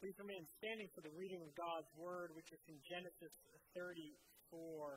Please 0.00 0.16
remain 0.16 0.48
standing 0.56 0.88
for 0.96 1.04
the 1.04 1.12
reading 1.12 1.44
of 1.44 1.52
God's 1.52 1.92
Word, 1.92 2.32
which 2.32 2.48
is 2.56 2.62
in 2.72 2.80
Genesis 2.88 3.36
34. 3.76 4.96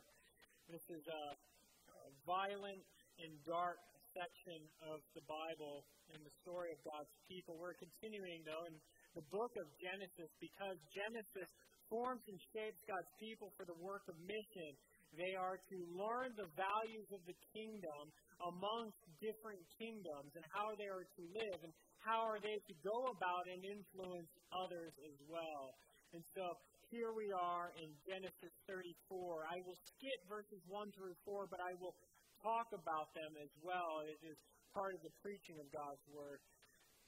This 0.71 0.79
is 0.87 1.03
a, 1.11 1.23
a 1.35 2.07
violent 2.23 2.79
and 3.19 3.35
dark 3.43 3.83
section 4.15 4.63
of 4.87 5.03
the 5.11 5.19
Bible 5.27 5.83
and 6.15 6.23
the 6.23 6.31
story 6.39 6.71
of 6.71 6.79
God's 6.87 7.11
people. 7.27 7.59
We're 7.59 7.75
continuing, 7.75 8.47
though, 8.47 8.63
in 8.63 8.79
the 9.11 9.27
book 9.27 9.51
of 9.59 9.67
Genesis 9.75 10.31
because 10.39 10.79
Genesis 10.95 11.51
forms 11.91 12.23
and 12.31 12.39
shapes 12.55 12.79
God's 12.87 13.11
people 13.19 13.51
for 13.59 13.67
the 13.67 13.75
work 13.83 14.07
of 14.07 14.15
mission. 14.23 14.71
They 15.19 15.35
are 15.35 15.59
to 15.59 15.77
learn 15.99 16.31
the 16.39 16.47
values 16.55 17.11
of 17.11 17.19
the 17.27 17.35
kingdom 17.51 18.07
amongst 18.39 19.03
different 19.19 19.67
kingdoms 19.75 20.31
and 20.31 20.47
how 20.55 20.71
they 20.79 20.87
are 20.87 21.03
to 21.03 21.23
live 21.35 21.59
and 21.59 21.75
how 22.03 22.27
are 22.27 22.39
they 22.39 22.59
to 22.59 22.75
go 22.83 23.07
about 23.15 23.47
and 23.47 23.63
influence 23.63 24.31
others 24.51 24.91
as 25.07 25.17
well. 25.31 25.75
And 26.11 26.21
so 26.35 26.43
here 26.91 27.15
we 27.15 27.31
are 27.31 27.71
in 27.79 27.89
Genesis 28.05 28.53
34. 28.67 29.47
I 29.47 29.63
will 29.63 29.79
skip 29.87 30.19
verses 30.27 30.61
1 30.67 30.93
through 30.93 31.15
4, 31.25 31.47
but 31.47 31.63
I 31.63 31.73
will 31.79 31.95
talk 32.43 32.69
about 32.75 33.09
them 33.15 33.33
as 33.39 33.49
well. 33.63 34.03
It 34.03 34.19
is 34.21 34.37
part 34.75 34.93
of 34.93 35.01
the 35.01 35.13
preaching 35.23 35.57
of 35.63 35.67
God's 35.71 36.03
Word. 36.11 36.43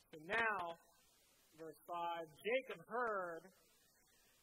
So 0.09 0.17
now, 0.25 0.79
verse 1.59 1.77
5 1.85 2.25
Jacob 2.39 2.79
heard 2.87 3.43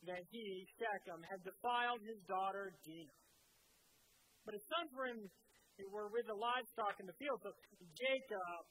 that 0.04 0.22
he, 0.30 0.66
Shechem, 0.76 1.22
had 1.26 1.40
defiled 1.46 2.02
his 2.04 2.20
daughter 2.28 2.74
Dinah. 2.84 3.18
But 4.44 4.58
his 4.58 4.66
sons 4.66 4.90
were, 4.98 5.06
in, 5.06 5.22
were 5.94 6.10
with 6.10 6.26
the 6.26 6.34
livestock 6.34 6.98
in 6.98 7.06
the 7.06 7.16
field, 7.16 7.38
so 7.40 7.54
Jacob 7.94 8.62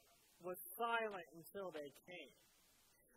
was 0.44 0.58
silent 0.78 1.28
until 1.38 1.70
they 1.72 1.90
came. 2.06 2.34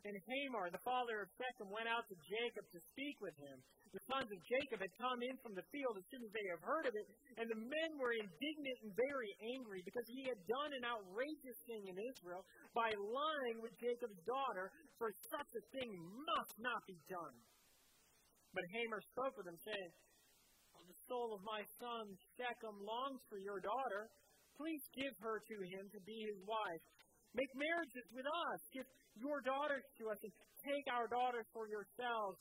And 0.04 0.20
Hamor, 0.20 0.68
the 0.68 0.84
father 0.84 1.24
of 1.24 1.32
Shechem, 1.40 1.72
went 1.72 1.88
out 1.88 2.04
to 2.12 2.16
Jacob 2.28 2.68
to 2.76 2.80
speak 2.92 3.16
with 3.24 3.32
him. 3.40 3.56
The 3.96 4.04
sons 4.04 4.28
of 4.28 4.40
Jacob 4.44 4.84
had 4.84 5.00
come 5.00 5.24
in 5.24 5.32
from 5.40 5.56
the 5.56 5.64
field 5.72 5.96
as 5.96 6.04
soon 6.12 6.20
as 6.28 6.32
they 6.34 6.44
had 6.44 6.60
heard 6.60 6.84
of 6.84 6.92
it, 6.92 7.06
and 7.40 7.48
the 7.48 7.56
men 7.56 7.90
were 7.96 8.12
indignant 8.12 8.78
and 8.84 8.92
very 8.92 9.32
angry 9.56 9.80
because 9.80 10.04
he 10.12 10.28
had 10.28 10.36
done 10.44 10.76
an 10.76 10.84
outrageous 10.84 11.56
thing 11.64 11.88
in 11.88 11.96
Israel 11.96 12.44
by 12.76 12.92
lying 12.92 13.64
with 13.64 13.72
Jacob's 13.80 14.20
daughter, 14.28 14.68
for 15.00 15.08
such 15.32 15.50
a 15.56 15.64
thing 15.72 15.88
must 16.36 16.54
not 16.60 16.84
be 16.84 17.00
done. 17.08 17.36
But 18.52 18.68
Hamor 18.76 19.00
spoke 19.08 19.40
with 19.40 19.48
him, 19.48 19.56
saying, 19.64 19.92
The 20.84 21.00
soul 21.08 21.32
of 21.32 21.42
my 21.48 21.64
son 21.80 22.12
Shechem 22.36 22.76
longs 22.84 23.24
for 23.32 23.40
your 23.40 23.62
daughter. 23.62 24.12
Please 24.58 24.84
give 24.92 25.16
her 25.24 25.40
to 25.40 25.56
him 25.64 25.88
to 25.96 26.00
be 26.04 26.18
his 26.28 26.38
wife 26.44 26.84
Make 27.34 27.50
marriages 27.58 28.06
with 28.14 28.26
us. 28.26 28.60
Give 28.70 28.86
your 29.18 29.42
daughters 29.42 29.82
to 29.98 30.14
us 30.14 30.18
and 30.22 30.32
take 30.62 30.86
our 30.94 31.10
daughters 31.10 31.46
for 31.50 31.66
yourselves. 31.66 32.38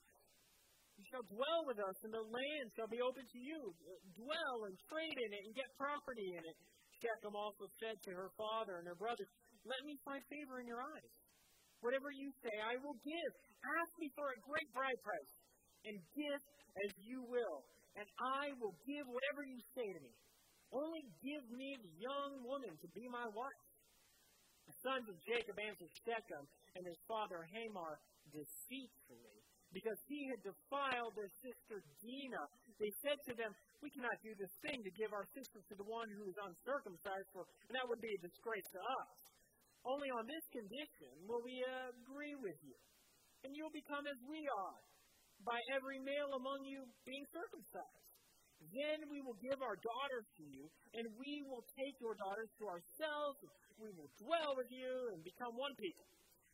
You 0.98 1.06
shall 1.10 1.26
dwell 1.26 1.62
with 1.66 1.82
us, 1.82 1.98
and 2.06 2.14
the 2.14 2.22
land 2.22 2.66
shall 2.78 2.90
be 2.90 3.02
open 3.02 3.26
to 3.26 3.40
you. 3.42 3.74
Dwell 4.14 4.58
and 4.70 4.78
trade 4.86 5.18
in 5.18 5.30
it 5.34 5.42
and 5.50 5.54
get 5.58 5.66
property 5.82 6.38
in 6.38 6.44
it. 6.46 6.58
Shechem 7.02 7.34
also 7.34 7.66
said 7.82 7.98
to 8.06 8.12
her 8.14 8.30
father 8.38 8.78
and 8.78 8.86
her 8.86 8.96
brothers, 8.96 9.28
Let 9.66 9.82
me 9.84 9.98
find 10.06 10.22
favor 10.30 10.62
in 10.62 10.70
your 10.70 10.80
eyes. 10.80 11.12
Whatever 11.82 12.14
you 12.14 12.30
say, 12.40 12.54
I 12.64 12.78
will 12.80 12.96
give. 13.02 13.32
Ask 13.82 13.92
me 14.00 14.08
for 14.16 14.30
a 14.30 14.38
great 14.46 14.70
bride 14.72 15.00
price, 15.04 15.32
and 15.90 15.98
give 16.16 16.42
as 16.86 16.92
you 17.02 17.26
will, 17.28 17.66
and 17.98 18.08
I 18.40 18.54
will 18.62 18.78
give 18.88 19.06
whatever 19.10 19.42
you 19.44 19.60
say 19.76 19.88
to 19.88 20.02
me. 20.06 20.14
Only 20.72 21.04
give 21.22 21.46
me 21.54 21.70
the 21.82 21.94
young 22.02 22.32
woman 22.46 22.74
to 22.82 22.88
be 22.96 23.06
my 23.12 23.28
wife. 23.30 23.63
The 24.68 24.76
sons 24.84 25.08
of 25.12 25.18
Jacob 25.28 25.60
answered 25.60 25.92
Shechem 26.08 26.44
and 26.76 26.84
his 26.88 27.00
father 27.08 27.44
Hamor 27.44 28.00
deceitfully, 28.32 29.40
because 29.76 30.00
he 30.08 30.30
had 30.30 30.40
defiled 30.46 31.14
their 31.18 31.32
sister 31.42 31.82
Dinah. 32.00 32.48
They 32.80 32.94
said 33.04 33.20
to 33.28 33.34
them, 33.36 33.52
We 33.82 33.92
cannot 33.92 34.16
do 34.24 34.32
this 34.38 34.54
thing 34.64 34.80
to 34.80 34.92
give 34.96 35.12
our 35.12 35.28
sister 35.34 35.60
to 35.60 35.76
the 35.76 35.88
one 35.90 36.08
who 36.14 36.30
is 36.30 36.38
uncircumcised, 36.38 37.30
for 37.34 37.44
that 37.74 37.86
would 37.90 38.00
be 38.00 38.14
a 38.14 38.22
disgrace 38.22 38.70
to 38.78 38.82
us. 38.82 39.18
Only 39.84 40.08
on 40.16 40.24
this 40.30 40.46
condition 40.54 41.12
will 41.28 41.44
we 41.44 41.60
agree 41.92 42.40
with 42.40 42.56
you, 42.64 42.78
and 43.44 43.52
you'll 43.52 43.74
become 43.76 44.08
as 44.08 44.20
we 44.24 44.48
are, 44.48 44.80
by 45.44 45.60
every 45.76 46.00
male 46.00 46.40
among 46.40 46.64
you 46.64 46.88
being 47.04 47.28
circumcised. 47.36 48.04
Then 48.72 49.12
we 49.12 49.20
will 49.20 49.36
give 49.44 49.60
our 49.60 49.76
daughters 49.76 50.24
to 50.40 50.44
you, 50.48 50.72
and 50.96 51.04
we 51.20 51.44
will 51.44 51.68
take 51.76 52.00
your 52.00 52.16
daughters 52.16 52.48
to 52.64 52.72
ourselves. 52.72 53.44
We 53.82 53.90
will 53.94 54.12
dwell 54.22 54.54
with 54.58 54.70
you 54.70 55.14
and 55.14 55.20
become 55.24 55.54
one 55.58 55.74
people. 55.80 56.06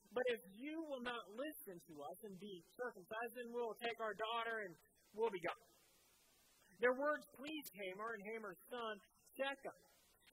But 0.09 0.25
if 0.33 0.41
you 0.57 0.81
will 0.89 1.05
not 1.05 1.21
listen 1.37 1.77
to 1.77 1.93
us 2.01 2.17
and 2.25 2.33
be 2.41 2.65
circumcised, 2.73 3.33
then 3.37 3.53
we'll 3.53 3.77
take 3.77 3.99
our 4.01 4.17
daughter 4.17 4.65
and 4.65 4.73
we'll 5.13 5.29
be 5.29 5.43
gone. 5.45 5.69
Their 6.81 6.95
words 6.97 7.27
pleased 7.37 7.69
Hamor 7.75 8.17
and 8.17 8.23
Hamor's 8.33 8.61
son 8.71 8.95
Shechem. 9.37 9.77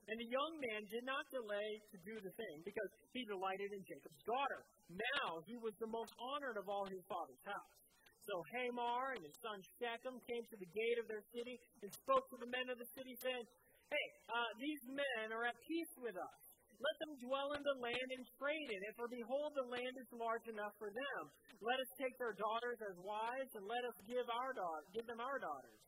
And 0.06 0.16
the 0.22 0.30
young 0.30 0.54
man 0.62 0.86
did 0.86 1.02
not 1.02 1.26
delay 1.34 1.70
to 1.90 1.98
do 2.06 2.14
the 2.22 2.30
thing 2.38 2.56
because 2.62 2.90
he 3.10 3.26
delighted 3.26 3.74
in 3.74 3.82
Jacob's 3.82 4.22
daughter. 4.22 4.62
Now 4.86 5.42
he 5.50 5.58
was 5.58 5.74
the 5.82 5.90
most 5.90 6.14
honored 6.14 6.54
of 6.54 6.70
all 6.70 6.86
his 6.86 7.02
father's 7.10 7.42
house. 7.42 7.74
So 8.22 8.38
Hamor 8.54 9.18
and 9.18 9.22
his 9.26 9.34
son 9.42 9.58
Shechem 9.82 10.18
came 10.30 10.44
to 10.46 10.58
the 10.58 10.70
gate 10.70 10.98
of 11.02 11.10
their 11.10 11.22
city 11.34 11.58
and 11.82 11.90
spoke 11.90 12.26
to 12.30 12.38
the 12.38 12.50
men 12.50 12.70
of 12.70 12.78
the 12.78 12.90
city, 12.94 13.14
saying, 13.18 13.46
Hey, 13.90 14.06
uh, 14.30 14.50
these 14.58 14.82
men 14.86 15.30
are 15.34 15.46
at 15.46 15.58
peace 15.62 15.94
with 15.98 16.14
us. 16.18 16.45
Let 16.76 16.96
them 17.00 17.14
dwell 17.24 17.56
in 17.56 17.64
the 17.64 17.78
land 17.80 18.08
and 18.12 18.24
trade 18.36 18.68
in 18.68 18.80
it, 18.84 18.94
for 19.00 19.08
behold, 19.08 19.56
the 19.56 19.68
land 19.72 19.96
is 19.96 20.10
large 20.12 20.44
enough 20.44 20.76
for 20.76 20.92
them. 20.92 21.22
Let 21.64 21.80
us 21.80 21.90
take 21.96 22.12
their 22.20 22.36
daughters 22.36 22.78
as 22.84 22.96
wives, 23.00 23.52
and 23.56 23.64
let 23.64 23.80
us 23.88 23.96
give 24.04 24.28
our 24.28 24.52
daughter, 24.52 24.84
give 24.92 25.08
them 25.08 25.20
our 25.24 25.40
daughters. 25.40 25.80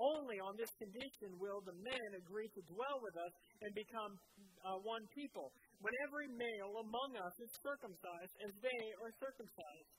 Only 0.00 0.40
on 0.40 0.56
this 0.56 0.72
condition 0.80 1.36
will 1.36 1.60
the 1.60 1.76
men 1.76 2.10
agree 2.16 2.48
to 2.56 2.62
dwell 2.72 3.04
with 3.04 3.16
us 3.20 3.34
and 3.60 3.70
become 3.76 4.16
uh, 4.64 4.80
one 4.80 5.04
people, 5.12 5.52
when 5.84 5.92
every 6.08 6.32
male 6.32 6.72
among 6.88 7.10
us 7.20 7.36
is 7.36 7.52
circumcised, 7.60 8.34
as 8.40 8.52
they 8.64 8.82
are 9.04 9.12
circumcised. 9.20 9.92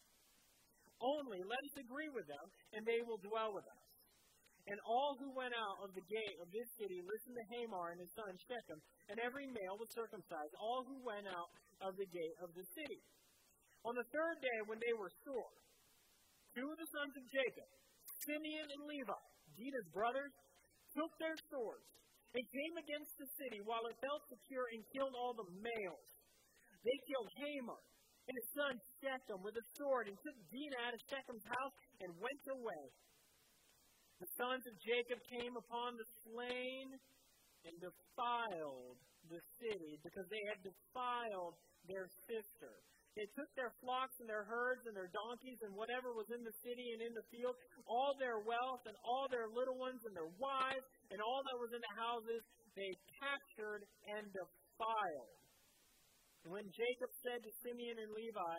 Only 1.01 1.41
let 1.45 1.61
us 1.69 1.75
agree 1.81 2.09
with 2.09 2.25
them, 2.25 2.45
and 2.73 2.81
they 2.85 3.01
will 3.05 3.21
dwell 3.21 3.53
with 3.53 3.65
us. 3.65 3.90
And 4.69 4.77
all 4.85 5.17
who 5.17 5.33
went 5.33 5.57
out 5.57 5.81
of 5.81 5.89
the 5.97 6.05
gate 6.05 6.37
of 6.37 6.49
this 6.53 6.69
city 6.77 7.01
listened 7.01 7.33
to 7.33 7.45
Hamor 7.57 7.91
and 7.91 7.99
his 7.99 8.13
son 8.13 8.33
Shechem, 8.45 8.79
and 9.09 9.17
every 9.17 9.49
male 9.49 9.77
was 9.81 9.89
circumcised, 9.91 10.53
all 10.61 10.85
who 10.85 11.01
went 11.01 11.25
out 11.25 11.49
of 11.81 11.97
the 11.97 12.05
gate 12.05 12.37
of 12.45 12.53
the 12.53 12.65
city. 12.77 13.01
On 13.81 13.97
the 13.97 14.05
third 14.13 14.37
day, 14.37 14.59
when 14.69 14.77
they 14.77 14.93
were 14.93 15.09
sore, 15.25 15.53
two 16.53 16.67
of 16.69 16.77
the 16.77 16.89
sons 16.93 17.13
of 17.17 17.25
Jacob, 17.25 17.69
Simeon 18.21 18.69
and 18.69 18.83
Levi, 18.85 19.21
Dinah's 19.57 19.89
brothers, 19.89 20.33
took 20.93 21.11
their 21.17 21.37
swords 21.49 21.89
and 22.37 22.43
came 22.45 22.75
against 22.77 23.17
the 23.17 23.29
city 23.41 23.59
while 23.65 23.83
it 23.89 23.97
felt 23.97 24.21
secure 24.29 24.69
and 24.77 24.85
killed 24.93 25.17
all 25.17 25.33
the 25.33 25.49
males. 25.57 26.07
They 26.85 26.97
killed 27.09 27.29
Hamor 27.41 27.81
and 28.29 28.35
his 28.37 28.49
son 28.53 28.73
Shechem 29.01 29.41
with 29.41 29.57
a 29.57 29.65
sword 29.75 30.07
and 30.07 30.15
took 30.21 30.37
Dinah 30.53 30.81
out 30.85 30.93
of 30.93 31.01
Shechem's 31.09 31.47
house 31.49 31.77
and 32.05 32.09
went 32.21 32.45
away. 32.53 32.83
The 34.21 34.29
sons 34.37 34.69
of 34.69 34.77
Jacob 34.77 35.17
came 35.25 35.57
upon 35.57 35.97
the 35.97 36.05
slain 36.21 36.93
and 37.65 37.73
defiled 37.81 39.01
the 39.25 39.41
city 39.57 39.97
because 40.05 40.29
they 40.29 40.45
had 40.45 40.61
defiled 40.61 41.57
their 41.89 42.05
sister. 42.29 42.69
They 43.17 43.25
took 43.33 43.49
their 43.57 43.73
flocks 43.81 44.13
and 44.21 44.29
their 44.29 44.45
herds 44.45 44.85
and 44.85 44.93
their 44.93 45.09
donkeys 45.09 45.57
and 45.65 45.73
whatever 45.73 46.13
was 46.13 46.29
in 46.29 46.45
the 46.45 46.53
city 46.61 46.93
and 46.93 47.01
in 47.01 47.17
the 47.17 47.25
field, 47.33 47.57
all 47.89 48.13
their 48.21 48.37
wealth 48.45 48.85
and 48.85 48.95
all 49.01 49.25
their 49.25 49.49
little 49.49 49.75
ones 49.81 50.05
and 50.05 50.13
their 50.13 50.29
wives 50.37 50.85
and 51.09 51.17
all 51.17 51.41
that 51.41 51.57
was 51.57 51.73
in 51.73 51.81
the 51.81 51.95
houses, 51.97 52.45
they 52.77 52.93
captured 53.17 53.83
and 54.05 54.29
defiled. 54.37 55.33
And 56.45 56.53
when 56.53 56.69
Jacob 56.69 57.09
said 57.25 57.41
to 57.41 57.51
Simeon 57.65 57.97
and 57.97 58.13
Levi, 58.13 58.57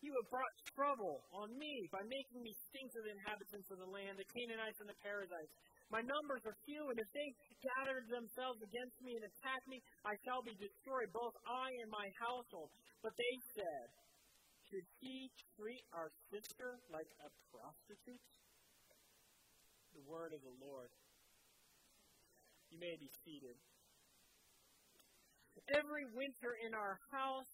You 0.00 0.16
have 0.16 0.28
brought 0.32 0.54
trouble 0.72 1.20
on 1.36 1.52
me 1.60 1.84
by 1.92 2.00
making 2.08 2.40
me 2.40 2.56
stink 2.68 2.88
to 2.96 3.00
the 3.04 3.12
inhabitants 3.12 3.68
of 3.68 3.78
the 3.84 3.90
land, 3.92 4.16
the 4.16 4.24
Canaanites 4.32 4.80
and 4.80 4.88
the 4.88 4.96
Perizzites. 5.04 5.52
My 5.92 6.00
numbers 6.00 6.40
are 6.48 6.56
few, 6.64 6.88
and 6.88 6.96
if 6.96 7.10
they 7.12 7.28
gather 7.60 8.00
themselves 8.08 8.64
against 8.64 8.96
me 9.04 9.18
and 9.20 9.24
attack 9.28 9.62
me, 9.68 9.76
I 10.06 10.16
shall 10.24 10.40
be 10.40 10.56
destroyed, 10.56 11.12
both 11.12 11.36
I 11.44 11.68
and 11.84 11.90
my 11.92 12.08
household. 12.16 12.72
But 13.04 13.12
they 13.18 13.34
said, 13.52 13.86
Should 14.72 14.88
he 15.04 15.28
treat 15.58 15.84
our 15.92 16.08
sister 16.32 16.80
like 16.88 17.10
a 17.20 17.28
prostitute? 17.52 18.24
The 19.92 20.04
word 20.08 20.32
of 20.32 20.40
the 20.40 20.56
Lord. 20.64 20.88
You 22.72 22.78
may 22.78 22.94
be 22.96 23.10
seated 23.26 23.58
every 25.76 26.06
winter 26.14 26.56
in 26.66 26.72
our 26.74 26.98
house, 27.12 27.52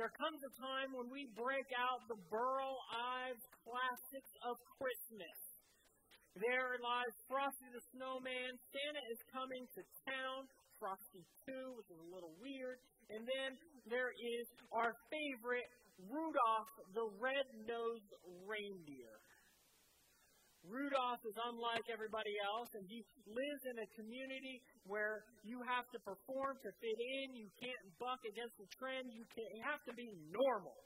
there 0.00 0.16
comes 0.16 0.40
a 0.40 0.52
time 0.56 0.96
when 0.96 1.12
we 1.12 1.28
break 1.36 1.68
out 1.76 2.00
the 2.08 2.16
Burl 2.32 2.72
Ives 2.88 3.44
classics 3.60 4.32
of 4.48 4.56
Christmas. 4.80 5.38
There 6.40 6.80
lies 6.80 7.12
Frosty 7.28 7.68
the 7.68 7.84
Snowman. 7.92 8.56
Santa 8.72 9.04
is 9.12 9.20
coming 9.28 9.68
to 9.76 9.84
town. 10.08 10.48
Frosty 10.80 11.20
2, 11.44 11.76
which 11.76 11.92
is 11.92 12.00
a 12.00 12.08
little 12.16 12.32
weird. 12.40 12.80
And 13.12 13.28
then 13.28 13.60
there 13.92 14.08
is 14.16 14.48
our 14.72 14.96
favorite 15.12 15.68
Rudolph 16.08 16.72
the 16.96 17.04
Red-Nosed 17.20 18.12
Reindeer. 18.48 19.12
Rudolph 20.66 21.24
is 21.24 21.36
unlike 21.40 21.86
everybody 21.88 22.36
else, 22.44 22.68
and 22.76 22.84
he 22.84 23.00
lives 23.24 23.62
in 23.64 23.76
a 23.80 23.88
community 23.96 24.60
where 24.84 25.24
you 25.40 25.60
have 25.64 25.88
to 25.96 25.98
perform 26.04 26.60
to 26.60 26.70
fit 26.80 26.98
in. 27.00 27.26
You 27.32 27.48
can't 27.56 27.84
buck 27.96 28.20
against 28.28 28.56
the 28.60 28.68
trend. 28.76 29.08
You, 29.08 29.24
can't, 29.32 29.50
you 29.56 29.64
have 29.64 29.82
to 29.88 29.94
be 29.96 30.08
normal. 30.28 30.76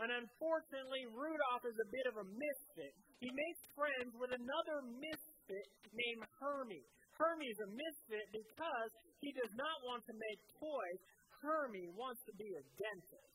And 0.00 0.08
unfortunately, 0.08 1.04
Rudolph 1.12 1.64
is 1.68 1.76
a 1.76 1.88
bit 1.92 2.06
of 2.08 2.16
a 2.20 2.26
misfit. 2.28 2.94
He 3.20 3.28
makes 3.28 3.60
friends 3.76 4.12
with 4.16 4.32
another 4.32 4.78
misfit 4.96 5.68
named 5.92 6.24
Hermie. 6.40 6.84
Hermie 7.20 7.52
is 7.52 7.60
a 7.60 7.68
misfit 7.68 8.26
because 8.32 8.90
he 9.20 9.28
does 9.36 9.52
not 9.52 9.76
want 9.84 10.00
to 10.08 10.14
make 10.16 10.40
toys. 10.56 11.00
Hermie 11.44 11.92
wants 11.92 12.20
to 12.28 12.32
be 12.36 12.48
a 12.48 12.64
dentist. 12.80 13.29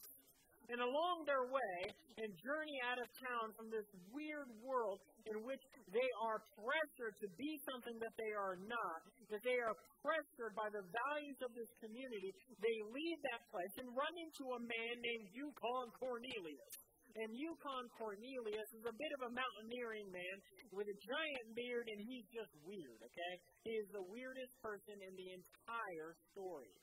And 0.69 0.81
along 0.81 1.29
their 1.29 1.45
way, 1.45 1.77
and 2.17 2.31
journey 2.41 2.79
out 2.88 2.97
of 2.97 3.07
town 3.21 3.53
from 3.53 3.67
this 3.69 3.85
weird 4.09 4.50
world 4.63 5.03
in 5.27 5.44
which 5.44 5.62
they 5.91 6.09
are 6.25 6.41
pressured 6.56 7.15
to 7.21 7.27
be 7.35 7.51
something 7.67 7.97
that 8.00 8.15
they 8.15 8.33
are 8.33 8.57
not, 8.65 9.00
that 9.29 9.44
they 9.44 9.59
are 9.62 9.75
pressured 10.01 10.53
by 10.56 10.69
the 10.71 10.85
values 10.85 11.39
of 11.44 11.51
this 11.53 11.69
community, 11.83 12.31
they 12.62 12.77
leave 12.89 13.19
that 13.29 13.44
place 13.51 13.75
and 13.77 13.89
run 13.94 14.15
into 14.17 14.45
a 14.56 14.62
man 14.62 14.94
named 15.01 15.27
Yukon 15.35 15.91
Cornelius. 16.00 16.73
And 17.15 17.31
Yukon 17.31 17.88
Cornelius 17.95 18.69
is 18.75 18.83
a 18.83 18.91
bit 18.91 19.11
of 19.15 19.31
a 19.31 19.31
mountaineering 19.31 20.11
man 20.11 20.35
with 20.75 20.91
a 20.91 20.97
giant 21.00 21.47
beard, 21.56 21.88
and 21.88 22.00
he's 22.03 22.27
just 22.27 22.51
weird, 22.68 23.00
okay? 23.00 23.33
He 23.63 23.79
is 23.79 23.88
the 23.95 24.03
weirdest 24.03 24.51
person 24.59 25.00
in 25.00 25.15
the 25.15 25.29
entire 25.31 26.11
story. 26.35 26.75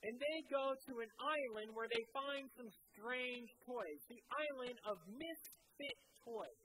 And 0.00 0.16
they 0.16 0.38
go 0.48 0.72
to 0.72 0.92
an 1.04 1.12
island 1.20 1.76
where 1.76 1.88
they 1.92 2.04
find 2.16 2.48
some 2.56 2.70
strange 2.96 3.50
toys. 3.68 4.00
The 4.08 4.22
island 4.32 4.76
of 4.88 4.96
misfit 5.12 5.98
toys. 6.24 6.60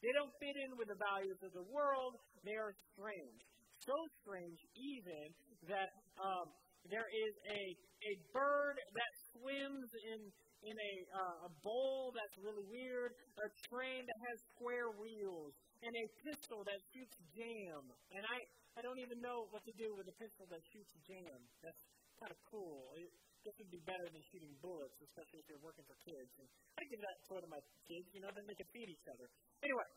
They 0.00 0.12
don't 0.16 0.32
fit 0.40 0.56
in 0.56 0.72
with 0.80 0.88
the 0.88 0.98
values 0.98 1.38
of 1.44 1.52
the 1.52 1.66
world. 1.68 2.16
They 2.42 2.56
are 2.56 2.72
strange. 2.96 3.40
So 3.84 3.94
strange, 4.24 4.58
even, 4.74 5.26
that 5.68 5.90
um, 6.16 6.48
there 6.90 7.06
is 7.06 7.34
a, 7.50 7.62
a 8.08 8.12
bird 8.32 8.76
that 8.78 9.12
swims 9.30 9.90
in, 10.10 10.20
in 10.66 10.74
a, 10.74 10.94
uh, 11.12 11.48
a 11.48 11.50
bowl 11.62 12.10
that's 12.14 12.36
really 12.40 12.66
weird, 12.66 13.14
a 13.36 13.48
train 13.70 14.02
that 14.06 14.20
has 14.32 14.38
square 14.54 14.90
wheels, 14.98 15.54
and 15.82 15.92
a 15.92 16.06
pistol 16.24 16.62
that 16.66 16.78
shoots 16.94 17.14
jam. 17.34 17.82
And 18.14 18.22
I, 18.26 18.38
I 18.78 18.80
don't 18.82 18.98
even 19.02 19.18
know 19.20 19.46
what 19.50 19.62
to 19.66 19.74
do 19.78 19.94
with 19.94 20.06
a 20.10 20.16
pistol 20.18 20.46
that 20.50 20.62
shoots 20.72 20.94
jam. 21.06 21.38
That's 21.62 21.82
kind 22.22 22.30
of 22.30 22.40
cool. 22.46 22.94
It, 22.94 23.10
this 23.42 23.54
would 23.58 23.72
be 23.74 23.82
better 23.82 24.06
than 24.06 24.22
shooting 24.30 24.54
bullets, 24.62 24.94
especially 25.02 25.42
if 25.42 25.46
you're 25.50 25.64
working 25.66 25.82
for 25.90 25.98
kids. 26.06 26.30
And 26.38 26.46
I 26.78 26.86
give 26.86 27.02
that 27.02 27.18
toy 27.26 27.42
to 27.42 27.50
my 27.50 27.58
kids, 27.90 28.06
you 28.14 28.22
know, 28.22 28.30
then 28.30 28.46
they 28.46 28.54
can 28.54 28.70
feed 28.70 28.86
each 28.86 29.06
other. 29.10 29.26
Anyway, 29.66 29.88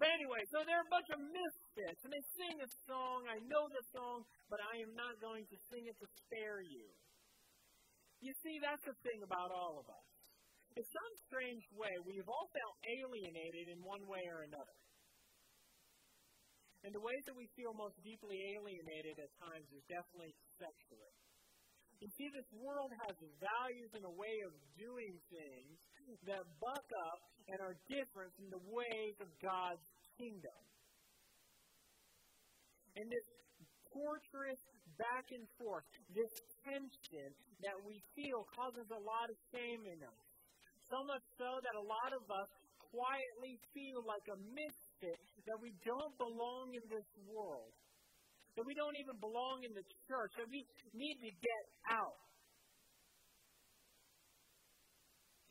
but 0.00 0.08
anyway, 0.08 0.40
so 0.48 0.64
they're 0.64 0.84
a 0.84 0.92
bunch 0.92 1.08
of 1.12 1.20
misfits, 1.20 2.00
and 2.04 2.12
they 2.12 2.24
sing 2.36 2.56
a 2.60 2.68
song. 2.88 3.28
I 3.28 3.36
know 3.44 3.64
the 3.68 3.84
song, 3.92 4.24
but 4.48 4.60
I 4.60 4.80
am 4.80 4.92
not 4.96 5.20
going 5.20 5.44
to 5.44 5.56
sing 5.68 5.84
it 5.84 5.96
to 6.00 6.08
spare 6.24 6.64
you. 6.64 6.88
You 8.24 8.32
see, 8.40 8.56
that's 8.64 8.84
the 8.84 8.96
thing 9.04 9.20
about 9.24 9.52
all 9.52 9.80
of 9.80 9.86
us. 9.88 10.08
In 10.76 10.84
some 10.84 11.12
strange 11.28 11.64
way, 11.72 11.92
we've 12.04 12.28
all 12.28 12.48
felt 12.52 12.76
alienated 12.84 13.72
in 13.72 13.80
one 13.80 14.04
way 14.04 14.24
or 14.28 14.44
another. 14.44 14.76
And 16.84 16.92
the 16.92 17.00
ways 17.00 17.24
that 17.24 17.36
we 17.36 17.48
feel 17.56 17.72
most 17.72 17.96
deeply 18.04 18.36
alienated 18.52 19.16
at 19.16 19.32
times 19.40 19.68
is 19.72 19.80
definitely 19.88 20.36
sexually. 20.60 21.15
You 22.00 22.12
see, 22.12 22.28
this 22.28 22.50
world 22.60 22.92
has 23.08 23.16
values 23.40 23.90
and 23.96 24.04
a 24.04 24.14
way 24.14 24.36
of 24.44 24.52
doing 24.76 25.16
things 25.32 25.76
that 26.28 26.44
buck 26.60 26.88
up 27.08 27.20
and 27.48 27.58
are 27.64 27.76
different 27.88 28.30
from 28.36 28.52
the 28.52 28.60
ways 28.68 29.16
of 29.24 29.32
God's 29.40 29.80
kingdom. 30.20 30.60
And 33.00 33.08
this 33.08 33.26
torturous 33.92 34.60
back 35.00 35.24
and 35.32 35.44
forth, 35.56 35.84
this 36.12 36.32
tension 36.68 37.32
that 37.64 37.76
we 37.84 38.00
feel 38.12 38.44
causes 38.52 38.88
a 38.92 39.00
lot 39.00 39.32
of 39.32 39.36
shame 39.52 39.84
in 39.88 40.00
us. 40.04 40.24
So 40.92 41.00
much 41.04 41.24
so 41.40 41.48
that 41.64 41.74
a 41.80 41.84
lot 41.84 42.12
of 42.12 42.24
us 42.28 42.50
quietly 42.92 43.56
feel 43.72 44.04
like 44.04 44.24
a 44.28 44.38
misfit, 44.52 45.20
that 45.48 45.58
we 45.60 45.72
don't 45.84 46.14
belong 46.20 46.76
in 46.76 46.84
this 46.92 47.08
world 47.28 47.72
that 48.56 48.64
we 48.64 48.72
don't 48.72 48.96
even 48.96 49.16
belong 49.20 49.60
in 49.68 49.72
the 49.76 49.84
church, 50.08 50.32
that 50.40 50.48
we 50.48 50.64
need 50.96 51.16
to 51.20 51.32
get 51.36 51.64
out. 51.92 52.16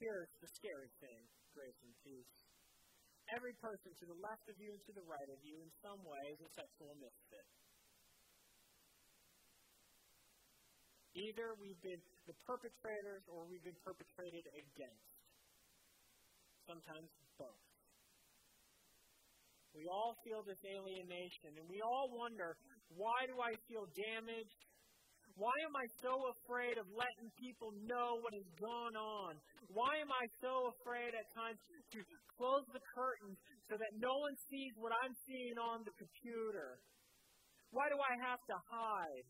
Here's 0.01 0.33
the 0.41 0.49
scary 0.57 0.91
thing, 0.99 1.21
grace 1.53 1.79
and 1.85 1.93
peace. 2.01 2.35
Every 3.33 3.53
person 3.57 3.89
to 3.89 4.05
the 4.05 4.17
left 4.21 4.45
of 4.49 4.57
you 4.61 4.69
and 4.73 4.81
to 4.85 4.93
the 4.93 5.05
right 5.05 5.29
of 5.33 5.39
you, 5.41 5.57
in 5.61 5.71
some 5.81 6.01
way, 6.01 6.23
is 6.33 6.41
a 6.45 6.51
sexual 6.53 6.93
misfit. 6.97 7.47
Either 11.15 11.55
we've 11.57 11.79
been 11.81 12.01
the 12.27 12.35
perpetrators 12.43 13.23
or 13.31 13.47
we've 13.47 13.63
been 13.63 13.79
perpetrated 13.81 14.45
against. 14.51 15.09
Sometimes 16.67 17.09
both. 17.39 17.64
We 19.75 19.91
all 19.91 20.15
feel 20.23 20.39
this 20.47 20.63
alienation, 20.63 21.59
and 21.59 21.67
we 21.67 21.83
all 21.83 22.07
wonder 22.15 22.55
why 22.95 23.27
do 23.27 23.35
I 23.43 23.51
feel 23.67 23.83
damaged? 23.91 24.61
Why 25.35 25.51
am 25.67 25.75
I 25.75 25.83
so 25.99 26.15
afraid 26.31 26.79
of 26.79 26.87
letting 26.95 27.27
people 27.35 27.75
know 27.83 28.23
what 28.23 28.31
has 28.31 28.47
gone 28.55 28.95
on? 28.95 29.35
Why 29.67 29.99
am 29.99 30.07
I 30.07 30.23
so 30.39 30.71
afraid 30.79 31.11
at 31.11 31.27
times 31.35 31.59
to 31.91 31.99
close 32.39 32.63
the 32.71 32.79
curtains 32.95 33.35
so 33.67 33.75
that 33.75 33.91
no 33.99 34.15
one 34.15 34.35
sees 34.47 34.71
what 34.79 34.95
I'm 34.95 35.11
seeing 35.27 35.59
on 35.59 35.83
the 35.83 35.91
computer? 35.99 36.79
Why 37.75 37.91
do 37.91 37.99
I 37.99 38.15
have 38.31 38.39
to 38.47 38.57
hide? 38.71 39.27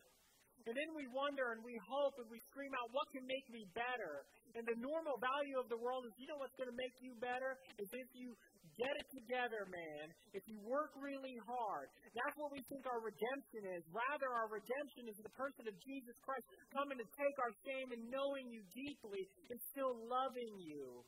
And 0.69 0.73
then 0.73 0.93
we 0.97 1.05
wonder 1.09 1.53
and 1.53 1.61
we 1.65 1.77
hope 1.89 2.17
and 2.21 2.29
we 2.29 2.41
scream 2.53 2.73
out, 2.73 2.89
what 2.93 3.05
can 3.13 3.25
make 3.25 3.45
me 3.49 3.65
better? 3.73 4.25
And 4.57 4.65
the 4.65 4.77
normal 4.77 5.17
value 5.21 5.57
of 5.61 5.69
the 5.69 5.77
world 5.77 6.05
is, 6.05 6.13
you 6.17 6.25
know 6.25 6.41
what's 6.41 6.57
going 6.57 6.69
to 6.69 6.77
make 6.77 6.93
you 7.01 7.13
better? 7.21 7.57
Is 7.77 7.89
if 7.89 8.09
you 8.17 8.33
get 8.75 8.93
it 8.95 9.07
together, 9.11 9.63
man, 9.71 10.11
if 10.35 10.43
you 10.47 10.59
work 10.63 10.91
really 10.99 11.35
hard, 11.47 11.87
that's 12.11 12.35
what 12.35 12.51
we 12.51 12.59
think 12.67 12.83
our 12.87 12.99
redemption 12.99 13.63
is. 13.75 13.81
Rather, 13.91 14.29
our 14.31 14.51
redemption 14.51 15.07
is 15.07 15.17
the 15.23 15.31
person 15.35 15.63
of 15.67 15.75
Jesus 15.83 16.15
Christ 16.23 16.45
coming 16.75 16.99
to 16.99 17.07
take 17.15 17.37
our 17.39 17.53
shame 17.63 17.89
and 17.95 18.03
knowing 18.11 18.51
you 18.51 18.61
deeply 18.75 19.23
and 19.51 19.57
still 19.71 19.95
loving 20.07 20.53
you. 20.59 21.03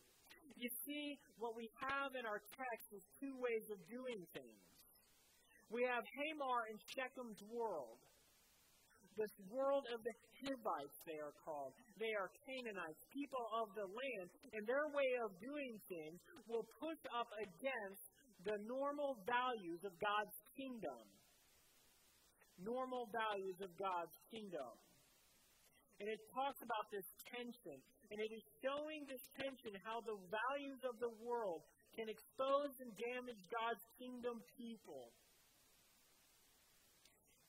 You 0.58 0.72
see, 0.88 1.20
what 1.38 1.54
we 1.54 1.70
have 1.84 2.16
in 2.18 2.26
our 2.26 2.42
text 2.42 2.88
is 2.96 3.04
two 3.22 3.36
ways 3.38 3.68
of 3.70 3.78
doing 3.92 4.26
things. 4.34 4.66
We 5.70 5.84
have 5.84 6.02
Hamor 6.02 6.72
and 6.72 6.80
Shechem's 6.96 7.44
world 7.52 8.00
this 9.18 9.34
world 9.50 9.84
of 9.90 10.00
the 10.06 10.16
Hivites, 10.46 10.98
they 11.10 11.18
are 11.18 11.34
called. 11.42 11.74
They 11.98 12.14
are 12.14 12.30
Canaanites, 12.46 13.02
people 13.10 13.42
of 13.58 13.74
the 13.74 13.90
land, 13.90 14.28
and 14.54 14.64
their 14.70 14.88
way 14.94 15.12
of 15.26 15.34
doing 15.42 15.74
things 15.90 16.22
will 16.46 16.66
push 16.78 17.02
up 17.18 17.28
against 17.42 18.06
the 18.46 18.58
normal 18.70 19.18
values 19.26 19.82
of 19.82 19.94
God's 19.98 20.38
kingdom. 20.54 21.04
Normal 22.62 23.10
values 23.10 23.58
of 23.66 23.74
God's 23.78 24.14
kingdom. 24.30 24.74
And 25.98 26.06
it 26.06 26.22
talks 26.30 26.62
about 26.62 26.86
this 26.94 27.06
tension. 27.26 27.78
And 28.14 28.18
it 28.22 28.30
is 28.30 28.46
showing 28.62 29.02
this 29.10 29.26
tension 29.34 29.74
how 29.82 30.06
the 30.06 30.18
values 30.30 30.82
of 30.86 30.96
the 31.02 31.14
world 31.26 31.66
can 31.98 32.06
expose 32.06 32.74
and 32.78 32.94
damage 32.94 33.42
God's 33.50 33.82
kingdom 33.98 34.38
people. 34.54 35.10